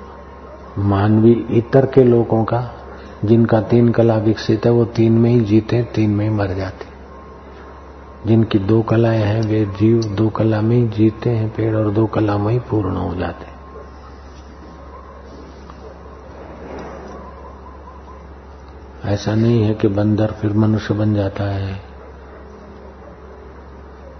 मानवी 0.79 1.33
इतर 1.51 1.87
के 1.87 2.05
लोगों 2.05 2.45
का, 2.45 2.71
जिनका 3.25 3.61
तीन 3.61 3.89
कला 3.89 4.17
विकसित 4.17 4.67
है, 4.67 4.73
वो 4.73 4.85
तीन 4.85 5.13
में 5.13 5.31
ही 5.31 5.41
जीते, 5.41 5.83
तीन 5.83 6.11
में 6.11 6.29
ही 6.29 6.35
मर 6.35 6.47
जाते। 6.47 6.87
जिनकी 8.27 8.59
दो 8.59 8.83
कलाएँ 8.83 9.23
हैं, 9.23 9.43
वे 9.43 9.65
जीव 9.65 10.03
दो 10.03 10.29
कला 10.29 10.61
में 10.61 10.77
ही 10.77 10.89
जीते 10.89 11.31
हैं, 11.31 11.49
पेड़ 11.49 11.77
और 11.77 11.91
दो 11.91 12.07
कला 12.07 12.39
में 12.39 12.53
ही 12.53 12.59
पूर्ण 12.59 12.97
हो 12.97 13.15
जाते। 13.15 13.58
ऐसा 19.09 19.35
नहीं 19.35 19.63
है 19.63 19.75
कि 19.75 19.89
बंदर 19.89 20.27
फिर 20.27 20.53
मनुष्य 20.53 20.95
बन 20.95 21.15
जाता 21.15 21.45
है। 21.45 21.75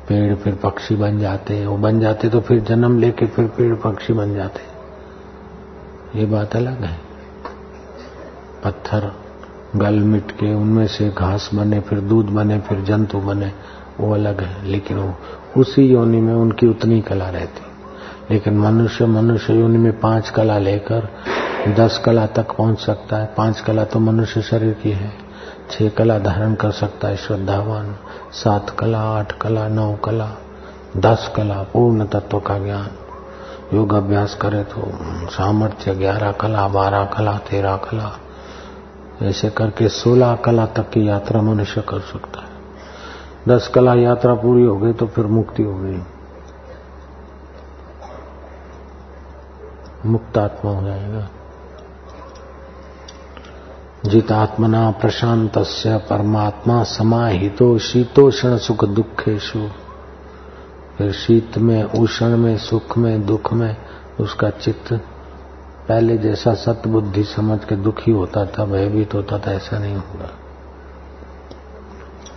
पेड़ 0.09 0.35
फिर 0.35 0.55
पक्षी 0.55 0.97
बन 0.97 1.19
जाते 1.19 1.55
हैं। 1.55 1.67
वो 1.67 1.77
बन 1.77 2.01
जाते 2.01 2.29
तो 2.29 2.41
फिर 2.41 2.61
जन्म 2.61 2.99
लेके 2.99 3.27
फिर 3.27 3.47
पेड़ 3.47 3.75
पक्षी 3.75 4.13
बन 4.13 4.35
जाते। 4.35 4.61
ये 6.19 6.27
बात 6.27 6.57
अलग 6.57 6.85
है। 6.85 7.01
पत्थर 8.65 9.13
गल 9.77 9.95
मिट 9.95 10.31
के 10.31 10.55
उनमें 10.55 10.87
से 10.87 11.09
घास 11.09 11.51
बने, 11.55 11.81
फिर 11.81 12.01
दूध 12.01 12.27
बने, 12.27 12.61
फिर 12.61 12.81
जंतु 12.81 13.19
बने, 13.19 13.53
वो 14.01 14.15
अलग 14.15 14.41
है। 14.41 14.67
लेकिन 14.67 14.97
वो 14.97 15.15
उसी 15.57 15.83
योनि 15.83 16.21
में 16.21 16.35
उनकी 16.35 16.67
उतनी 16.67 17.01
कला 17.01 17.31
रहती। 17.31 17.61
लेकिन 18.35 18.59
मनुष्य 18.59 19.07
मनुष्य 19.07 19.55
योनि 19.55 19.79
में 19.79 20.01
पाँच 20.01 20.31
कला 20.31 20.59
लेकर 20.59 21.09
दस 21.75 22.03
कला 22.05 22.27
तक 22.27 22.53
पहुँच 22.53 22.81
सकता 22.81 23.17
है। 23.17 23.35
पाँच 23.37 23.61
कला 23.61 23.85
तो 23.85 23.99
मनुष्य 23.99 24.43
शरीर 24.43 24.75
की 24.75 24.91
है। 24.91 25.13
छह 25.71 25.89
कला 25.89 26.19
धारण 26.19 26.55
कर 26.55 26.71
सकता 26.71 27.09
है 27.09 27.17
श्रद्धावान। 27.17 27.97
सात 28.33 28.71
कला, 28.71 28.99
आठ 28.99 29.33
कला, 29.33 29.69
नौ 29.69 29.97
कला, 29.97 30.31
दस 30.97 31.33
कला, 31.37 31.63
पूर्ण 31.63 32.07
तत्व 32.07 32.41
का 32.41 32.59
ज्ञान। 32.59 32.91
योग 33.75 33.95
अभ्यास 33.95 34.35
करे 34.35 34.65
तो 34.65 34.91
सामर्थ्य 35.27 35.95
ग्यारह 35.95 36.33
कला, 36.33 36.69
बारह 36.69 37.05
कला, 37.05 37.33
तेरह 37.33 37.77
कला, 37.77 38.19
ऐसे 39.23 39.51
करके 39.51 39.89
सोलह 39.89 40.37
कला 40.37 40.67
तक 40.67 40.91
की 40.91 41.09
यात्रा 41.09 41.43
मनुष्य 41.43 41.81
कर 41.81 42.01
सकता 42.01 42.41
है। 42.41 42.49
दस 43.49 43.69
कला 43.69 43.95
यात्रा 43.95 44.35
पूरी 44.35 44.65
हो 44.65 44.77
गई 44.77 44.93
तो 44.93 45.07
फिर 45.07 45.27
मुक्ति 45.27 45.63
हो 45.63 45.75
गई। 45.75 46.03
मुक्तात्मा 50.07 50.73
हो 50.73 50.83
जाएगा। 50.83 51.29
जितात्मना 54.07 54.91
प्रशांत 54.91 55.53
परमात्मा 55.89 56.83
समाहितो 56.83 57.79
शीतोषण 57.79 58.57
सुख 58.57 58.85
दुखेशु 58.85 59.69
फिर 60.99 61.13
शीत 61.13 61.59
में 61.59 61.85
उष्ण 61.85 62.37
में, 62.37 62.59
सुख 62.59 62.99
में, 62.99 63.27
दुख 63.27 63.53
में 63.53 63.77
उसका 64.21 64.51
चित्त 64.51 64.93
पहले 65.89 66.19
जैसा 66.19 66.55
सत्य 66.55 66.91
बुद्धि 66.91 67.25
समझ 67.25 67.65
के 67.65 67.77
दुखी 67.77 68.11
होता 68.11 68.47
था, 68.47 68.65
भयभीत 68.65 69.15
होता 69.15 69.39
था, 69.39 69.53
ऐसा 69.53 69.79
नहीं 69.79 69.97
होगा 69.97 70.31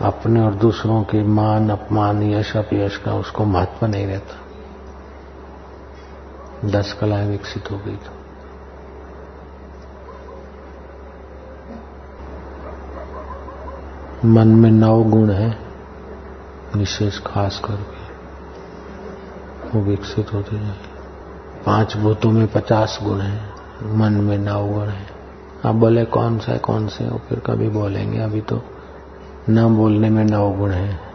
अपने 0.08 0.41
और 0.41 0.54
दूसरों 0.54 1.04
के 1.04 1.24
मान, 1.24 1.69
अपमान, 1.69 2.24
यश, 2.24 2.58
अपयश 2.58 2.97
का 2.97 3.13
उसको 3.13 3.45
महत्व 3.45 3.86
नहीं 3.86 4.08
रहता। 4.08 4.38
दस 6.65 6.93
कलाएँ 6.93 7.28
विकसित 7.28 7.71
हो 7.71 7.78
गई 7.78 7.95
तो 7.95 8.20
मन 14.25 14.47
में 14.47 14.71
नौ 14.71 15.03
गुण 15.03 15.29
है, 15.29 15.57
विशेष 16.75 17.19
खास 17.19 17.62
करके। 17.65 18.01
वो 19.69 19.86
विकसित 19.86 20.34
होते 20.34 20.60
जाए 20.60 20.75
पाँच 21.65 21.97
भूतों 21.97 22.31
में 22.31 22.47
पचास 22.47 22.99
गुण 23.03 23.19
है, 23.19 23.41
मन 23.84 24.13
में 24.13 24.38
नौ 24.38 24.67
गुण 24.67 24.86
है। 24.86 25.07
अब 25.65 25.75
बोले, 25.75 26.05
कौन 26.05 26.39
सा 26.39 26.51
है, 26.51 26.57
कौन 26.57 26.88
से 26.88 27.07
हो? 27.07 27.21
फिर 27.29 27.39
कभी 27.39 27.69
बोलेंगे। 27.69 28.19
अभी 28.19 28.41
तो 28.41 28.62
न 29.49 29.75
बोलने 29.75 30.10
में 30.10 30.25
नौ 30.25 30.51
गुण 30.51 30.71
है। 30.71 31.11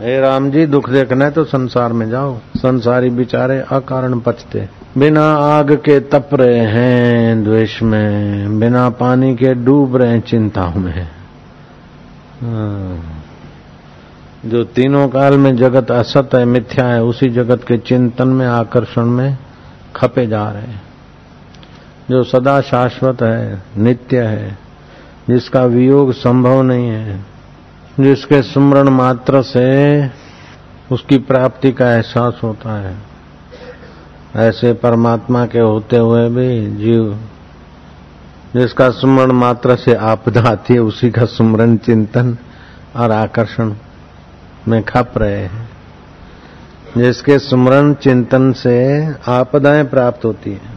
हे 0.00 0.20
राम 0.20 0.50
जी, 0.50 0.66
दुख 0.66 0.90
देखना 0.90 1.24
है 1.24 1.30
तो 1.30 1.44
संसार 1.44 1.92
में 1.92 2.10
जाओ। 2.10 2.38
संसारी 2.56 3.10
बिचारे 3.10 3.60
अकारण 3.60 4.18
पचते। 4.18 4.68
बिना 4.98 5.34
आग 5.36 5.72
के 5.72 6.00
तप 6.00 6.28
रहे 6.32 6.58
हैं 6.58 7.44
द्वेष 7.44 7.82
में। 7.82 8.58
बिना 8.58 8.90
पानी 8.90 9.36
के 9.36 9.54
डूब 9.54 9.96
रहे 9.96 10.08
हैं 10.08 10.20
चिंताओं 10.20 10.74
में। 10.74 11.08
हाँ। 12.42 13.22
जो 14.46 14.64
तीनों 14.64 15.08
काल 15.08 15.38
में 15.38 15.56
जगत 15.56 15.90
असत 15.90 16.30
है, 16.34 16.44
मिथ्या 16.44 16.86
है, 16.86 17.02
उसी 17.02 17.28
जगत 17.28 17.62
के 17.68 17.78
चिंतन 17.78 18.28
में, 18.28 18.46
आकर्षण 18.46 19.04
में 19.04 19.38
खपे 19.96 20.26
जा 20.26 20.50
रहे 20.50 20.62
हैं। 20.62 20.82
जो 22.10 22.24
सदा 22.24 22.60
शाश्वत 22.60 23.22
है, 23.22 23.62
नित्य 23.76 24.22
है, 24.22 24.58
जिसका 25.28 25.64
वियोग 25.64 26.12
संभव 26.12 26.62
नहीं 26.62 26.88
है 26.88 27.27
जिसके 28.00 28.42
सुमरण 28.42 28.88
मात्र 28.88 29.42
से 29.42 30.06
उसकी 30.92 31.18
प्राप्ति 31.18 31.72
का 31.72 31.94
एहसास 31.94 32.40
होता 32.42 32.80
है। 32.80 32.96
ऐसे 34.36 34.72
परमात्मा 34.72 35.46
के 35.46 35.58
होते 35.58 35.96
हुए 35.96 36.28
भी 36.28 36.76
जीव, 36.76 37.18
जिसका 38.56 38.90
सुमरण 38.90 39.32
मात्र 39.32 39.76
से 39.76 39.94
आपदा 39.94 40.40
आती 40.40 40.74
है, 40.74 40.80
उसी 40.80 41.10
का 41.10 41.24
सुमरण, 41.24 41.76
चिंतन 41.76 42.38
और 42.96 43.10
आकर्षण 43.10 43.74
में 44.68 44.82
खप 44.82 45.12
रहे 45.16 45.38
हैं। 45.38 45.70
जिसके 46.96 47.38
सुमरण, 47.38 47.94
चिंतन 47.94 48.52
से 48.52 49.06
आपदाएँ 49.28 49.84
प्राप्त 49.84 50.24
होती 50.24 50.50
है, 50.50 50.70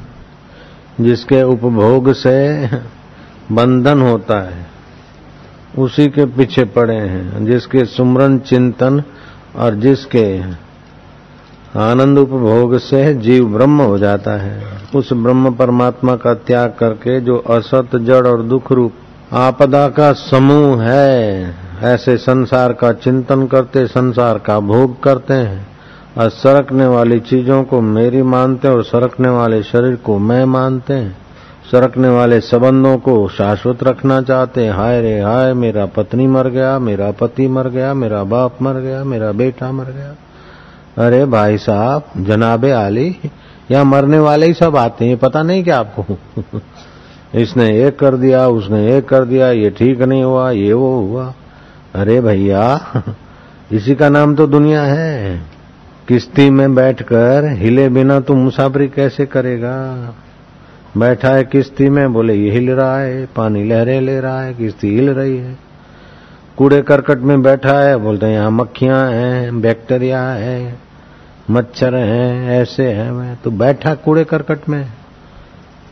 जिसके 1.01 1.43
उपभोग 1.43 2.13
से 2.13 2.67
बंधन 3.51 4.01
होता 4.01 4.41
है 4.41 4.70
उसी 5.77 6.07
के 6.07 6.25
पीछे 6.25 6.63
पड़े 6.63 6.95
हैं, 6.95 7.45
जिसके 7.45 7.85
सुमरन 7.85 8.39
चिंतन 8.39 9.03
और 9.55 9.75
जिसके 9.75 10.41
आनंद 11.79 12.17
उपभोग 12.17 12.77
से 12.77 13.13
जीव 13.13 13.45
ब्रह्म 13.45 13.81
हो 13.81 13.97
जाता 13.97 14.31
है। 14.31 14.63
उस 14.95 15.13
ब्रह्म 15.13 15.53
परमात्मा 15.53 16.15
का 16.15 16.33
त्याग 16.33 16.73
करके 16.79 17.21
जो 17.21 17.37
असत, 17.37 17.89
जड़ 17.95 18.27
और 18.27 18.43
दुख 18.43 18.71
रूप 18.71 18.93
आपदा 19.33 19.87
का 19.87 20.13
समूह 20.13 20.83
है, 20.83 21.55
ऐसे 21.81 22.17
संसार 22.17 22.73
का 22.73 22.93
चिंतन 22.93 23.47
करते, 23.47 23.87
संसार 23.87 24.37
का 24.37 24.59
भोग 24.59 25.03
करते 25.03 25.33
हैं। 25.33 25.67
और 26.17 26.29
सरकने 26.29 26.87
वाली 26.87 27.19
चीज़ों 27.19 27.63
को 27.63 27.81
मेरी 27.81 28.21
मानते 28.21 28.67
हैं 28.67 28.75
और 28.75 28.83
सरकने 28.83 29.29
वाले 29.29 29.63
शरीर 29.63 29.95
को 29.95 30.19
मैं 30.19 30.45
मानते 30.45 30.93
हैं। 30.93 31.20
सरकने 31.71 32.09
वाले 32.09 32.39
संबंधों 32.39 32.97
को 32.97 33.27
शाश्वत 33.27 33.83
रखना 33.83 34.21
चाहते 34.21 34.65
हैं। 34.65 34.73
हाय 34.73 35.01
रे 35.01 35.21
हाय, 35.21 35.53
मेरा 35.53 35.85
पत्नी 35.85 36.27
मर 36.27 36.47
गया, 36.47 36.79
मेरा 36.79 37.11
पति 37.11 37.47
मर 37.47 37.67
गया, 37.67 37.93
मेरा 37.93 38.23
बाप 38.23 38.57
मर 38.61 38.73
गया, 38.73 39.03
मेरा 39.03 39.31
बेटा 39.31 39.71
मर 39.71 39.83
गया। 39.83 40.15
अरे 41.05 41.25
भाई 41.25 41.57
साहब, 41.57 42.03
जनाबे 42.17 42.71
आली, 42.71 43.17
यहाँ 43.71 43.85
मरने 43.85 44.19
वाले 44.19 44.45
ही 44.45 44.53
सब 44.53 44.77
आते 44.77 45.05
हैं, 45.05 45.17
पता 45.17 45.43
नहीं 45.43 45.63
क्या 45.63 45.79
आपको? 45.79 46.17
इसने 47.35 47.87
एक 47.87 47.99
कर 47.99 48.15
दिया, 48.15 48.47
उसने 48.47 48.97
एक 48.97 49.09
कर 49.09 49.25
दिया, 49.25 49.51
ये 49.51 49.69
ठीक 49.69 50.01
नहीं 50.01 50.23
हुआ, 50.23 50.51
ये 50.51 50.73
वो 50.73 51.01
हुआ। 51.01 51.33
अरे 51.95 52.21
भैया, 52.21 52.79
इसी 53.71 53.95
का 53.95 54.09
नाम 54.09 54.35
तो 54.35 54.47
दुनिया 54.47 54.83
है। 54.83 55.41
किश्ती 56.07 56.49
में 56.49 56.75
बैठकर 56.75 57.45
हिले 57.45 57.89
बिना 57.89 58.19
तू 58.19 58.33
मुसाफरी 58.33 58.87
कैसे 58.87 59.25
करेगा? 59.25 59.97
बैठा 60.97 61.29
है 61.29 61.43
किश्ती 61.43 61.89
में, 61.89 62.13
बोले, 62.13 62.33
ये 62.33 62.51
हिल 62.51 62.69
रहा 62.71 62.97
है, 62.99 63.25
पानी 63.25 63.63
लहरें 63.63 64.01
ले 64.01 64.19
रहा 64.19 64.41
है, 64.41 64.53
किश्ती 64.53 64.95
हिल 64.95 65.09
रही 65.09 65.37
है। 65.37 65.57
कूड़े 66.57 66.81
करकट 66.81 67.17
में 67.17 67.41
बैठा 67.41 67.73
है, 67.73 67.97
बोलते 67.97 68.25
हैं, 68.25 68.33
यहाँ 68.33 68.51
मक्खियाँ 68.51 69.11
हैं, 69.11 69.61
बैक्टीरिया 69.61 70.23
है, 70.23 70.79
मच्छर 71.51 71.95
हैं, 71.95 72.49
ऐसे 72.51 72.91
हैं 72.91 73.11
मैं। 73.11 73.35
तो 73.35 73.51
बैठा 73.51 73.93
कूड़े 73.95 74.23
करकट 74.23 74.69
में। 74.69 74.85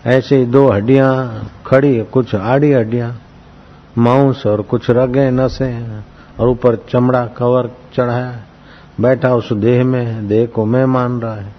ऐसे 0.05 0.37
ही 0.37 0.45
दो 0.45 0.67
हड्डियाँ 0.69 1.43
खड़ी 1.65 2.03
कुछ 2.03 2.35
आड़ी 2.35 2.71
हड्डियाँ, 2.71 3.21
मांस 3.97 4.43
और 4.47 4.61
कुछ 4.61 4.89
रगे 4.89 5.29
नसे 5.31 5.71
और 6.39 6.47
ऊपर 6.47 6.75
चमड़ा 6.89 7.25
कवर 7.25 7.69
चढ़ाया 7.95 8.39
बैठा 9.01 9.35
उस 9.35 9.53
देह 9.53 9.83
में, 9.83 10.27
देह 10.27 10.45
को 10.45 10.65
मैं 10.65 10.85
मान 10.85 11.19
रहा 11.21 11.35
है। 11.35 11.58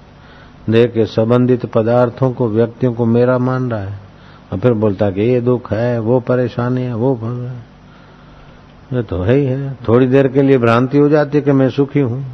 देह 0.71 0.87
के 0.87 1.07
संबंधित 1.07 1.67
पदार्थों 1.67 2.33
को 2.33 2.49
व्यक्तियों 2.49 2.93
को 2.93 3.07
मेरा 3.07 3.39
मान 3.39 3.71
रहा 3.71 3.81
है। 3.81 3.99
और 4.53 4.59
फिर 4.59 4.73
बोलता 4.73 5.11
कि 5.11 5.21
ये 5.21 5.41
दुख 5.41 5.73
है 5.73 5.99
वो 5.99 6.21
परेशानी 6.21 6.83
है 6.83 6.95
वो 6.95 7.15
है। 7.15 7.57
ये 8.93 9.03
तो 9.03 9.23
है 9.23 9.35
ही 9.35 9.47
है। 9.47 9.79
थोड़ी 9.89 10.07
देर 10.07 10.29
के 10.29 10.43
लिए 10.43 10.59
भ्रांति 10.59 10.99
हो 10.99 11.09
जाती 11.09 11.39
है 11.39 11.45
कि 11.45 11.53
मैं 11.53 11.71
सुखी 11.71 12.01
हूँ। 12.01 12.27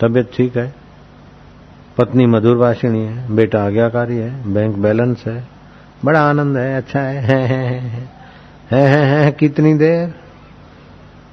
तबीयत 0.00 0.30
ठीक 0.36 0.56
है। 0.56 0.74
पत्नी 1.98 2.26
मधुर 2.26 2.56
भाषिणी 2.56 3.00
है। 3.00 3.34
बेटा 3.34 3.66
आज्ञाकारी 3.66 4.16
है। 4.16 4.54
बैंक 4.54 4.76
बैलेंस 4.76 5.24
है। 5.26 5.44
बड़ा 6.04 6.20
आनंद 6.20 6.56
है। 6.56 6.76
अच्छा 6.76 7.00
है 7.00 7.20
है 7.22 7.42
है 7.42 7.64
है। 7.64 8.10
है, 8.70 8.88
है, 8.88 9.04
है, 9.04 9.24
है 9.24 9.32
कितनी 9.32 9.74
देर? 9.74 10.14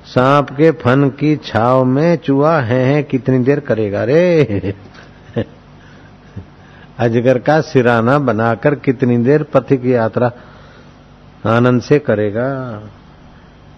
सांप 0.05 0.49
के 0.49 0.71
फन 0.71 1.09
की 1.09 1.35
छाव 1.35 1.85
में 1.85 2.15
चूहा 2.15 2.61
है, 2.61 2.85
है 2.85 3.03
कितनी 3.03 3.39
देर 3.39 3.59
करेगा 3.59 4.03
रे? 4.03 4.43
अजगर 6.99 7.37
का 7.37 7.61
सिराना 7.61 8.19
बनाकर 8.19 8.75
कितनी 8.75 9.17
देर 9.17 9.43
पथिक 9.43 9.85
यात्रा 9.85 10.31
आनंद 11.45 11.81
से 11.81 11.99
करेगा? 11.99 12.81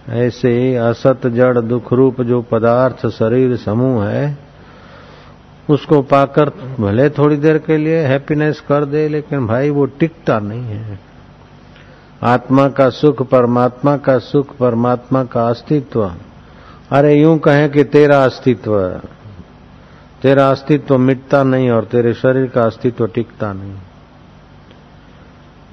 ऐसे 0.10 0.76
असत 0.76 1.28
जड़ 1.28 1.60
दुख 1.60 1.94
रूप 1.94 2.22
जो 2.22 2.42
पदार्थ 2.42 3.08
शरीर 3.08 3.56
समूह 3.58 4.06
है, 4.06 4.38
उसको 5.70 6.02
पाकर 6.02 6.50
भले 6.80 7.10
थोड़ी 7.10 7.38
देर 7.38 7.58
के 7.58 7.78
लिए 7.78 8.00
हैप्पीनेस 8.00 8.60
कर 8.60 8.86
दे, 8.86 9.08
लेकिन 9.08 9.48
भाई 9.48 9.70
वो 9.70 9.86
टिकता 9.86 10.40
नहीं 10.40 10.64
है। 10.64 11.00
आत्मा 12.24 12.68
का 12.70 12.90
सुख, 12.90 13.22
परमात्मा 13.30 13.98
का 13.98 14.18
सुख, 14.18 14.56
परमात्मा 14.58 15.24
का 15.24 15.48
अस्तित्व। 15.48 16.12
अरे 16.92 17.14
यूँ 17.16 17.38
कहें 17.40 17.70
कि 17.70 17.84
तेरा 17.84 18.24
अस्तित्व 18.26 19.02
तेरा 20.22 20.52
अस्तित्व 20.52 20.98
मिटता 20.98 21.44
नहीं 21.44 21.70
और 21.70 21.84
तेरे 21.84 22.14
शरीर 22.14 22.48
का 22.48 22.64
अस्तित्व 22.64 23.08
टिकता 23.08 23.54
नहीं। 23.54 23.76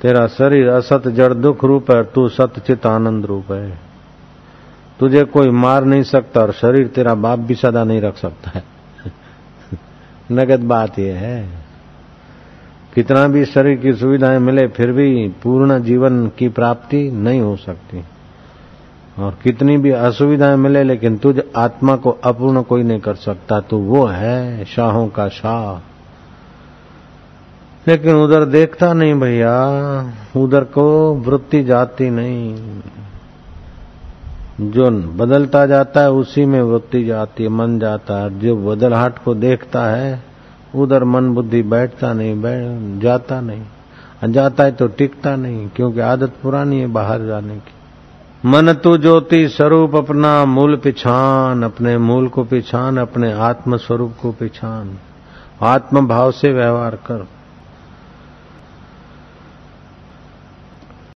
तेरा 0.02 0.26
शरीर 0.26 0.68
असत 0.68 1.08
जड़ 1.08 1.34
दुख 1.34 1.64
रूप 1.64 1.90
है 1.90 2.04
तू 2.04 2.28
सत 2.28 2.52
चित 2.66 2.86
आनंद 2.86 3.26
रूप 3.26 3.52
है। 3.52 3.78
तुझे 5.00 5.24
कोई 5.24 5.50
मार 5.50 5.84
नहीं 5.84 6.02
सकता 6.02 6.40
और 6.40 6.52
शरीर 6.52 6.86
तेरा 6.86 7.14
बाप 7.14 7.38
भी 7.38 7.54
सदा 7.54 7.84
नहीं 7.84 8.00
रख 8.00 8.16
सकता 8.16 8.50
है। 8.50 8.64
नगद 10.32 10.60
बात 10.60 10.98
यह 10.98 11.14
है। 11.14 11.48
कितना 12.94 13.28
भी 13.28 13.44
शरीर 13.44 13.76
की 13.76 13.92
सुविधाएँ 13.92 14.38
मिले, 14.38 14.66
फिर 14.66 14.92
भी 14.92 15.28
पूर्ण 15.28 15.82
जीवन 15.82 16.28
की 16.28 16.48
प्राप्ति 16.48 17.10
नहीं 17.10 17.40
हो 17.40 17.56
सकती। 17.56 18.04
और 19.18 19.38
कितनी 19.42 19.78
भी 19.78 19.90
असुविधाएँ 19.90 20.56
मिले, 20.56 20.82
लेकिन 20.82 21.16
तुझ 21.18 21.40
आत्मा 21.56 21.96
को 21.96 22.10
अपूर्ण 22.10 22.62
कोई 22.62 22.82
नहीं 22.82 23.00
कर 23.00 23.14
सकता 23.14 23.60
तो 23.60 23.78
वो 23.78 24.06
है, 24.06 24.64
शाहों 24.64 25.08
का 25.08 25.28
शाह। 25.28 25.92
लेकिन 27.88 28.14
उधर 28.14 28.44
देखता 28.44 28.92
नहीं 28.92 29.14
भैया, 29.14 29.68
उधर 30.36 30.64
को 30.64 31.14
वृत्ति 31.14 31.64
जाती 31.64 32.10
नहीं। 32.10 32.56
जो 34.60 34.90
बदलता 34.90 35.66
जाता 35.66 36.00
है, 36.00 36.10
उसी 36.10 36.44
में 36.44 36.62
वृत्ति 36.62 37.04
जाती 37.04 37.42
है, 37.42 37.48
मन 37.48 37.78
जाता 37.78 38.14
है। 38.14 38.40
जो 38.40 38.56
बदलहाट 38.56 39.18
को 39.18 39.34
देखता 39.34 39.86
है, 39.86 40.22
उधर 40.74 41.04
मन 41.04 41.30
बुद्धि 41.30 41.62
बैठता 41.62 42.12
नहीं, 42.12 42.42
बैठ, 42.42 43.00
जाता 43.02 43.40
नहीं। 43.40 43.62
जाता 44.32 44.64
है 44.64 44.72
तो 44.72 44.86
टिकता 44.86 45.36
नहीं, 45.36 45.68
क्योंकि 45.76 46.00
आदत 46.00 46.32
पुरानी 46.42 46.80
है 46.80 46.86
बाहर 46.86 47.26
जाने 47.26 47.56
की। 47.56 47.75
मन 48.44 48.72
तू 48.72 48.96
ज्योति 48.96 49.48
स्वरूप 49.48 49.94
अपना 49.94 50.44
मूल 50.44 50.76
पिछान, 50.76 51.62
अपने 51.62 51.98
मूल 51.98 52.28
को 52.28 52.44
पिछान, 52.44 52.96
अपने 52.96 53.32
आत्म 53.32 53.76
स्वरूप 53.76 54.14
को 54.22 54.32
पिछान। 54.32 54.98
आत्म 55.62 56.06
भाव 56.06 56.30
से 56.32 56.52
व्यवहार 56.52 56.94
कर। 56.94 57.26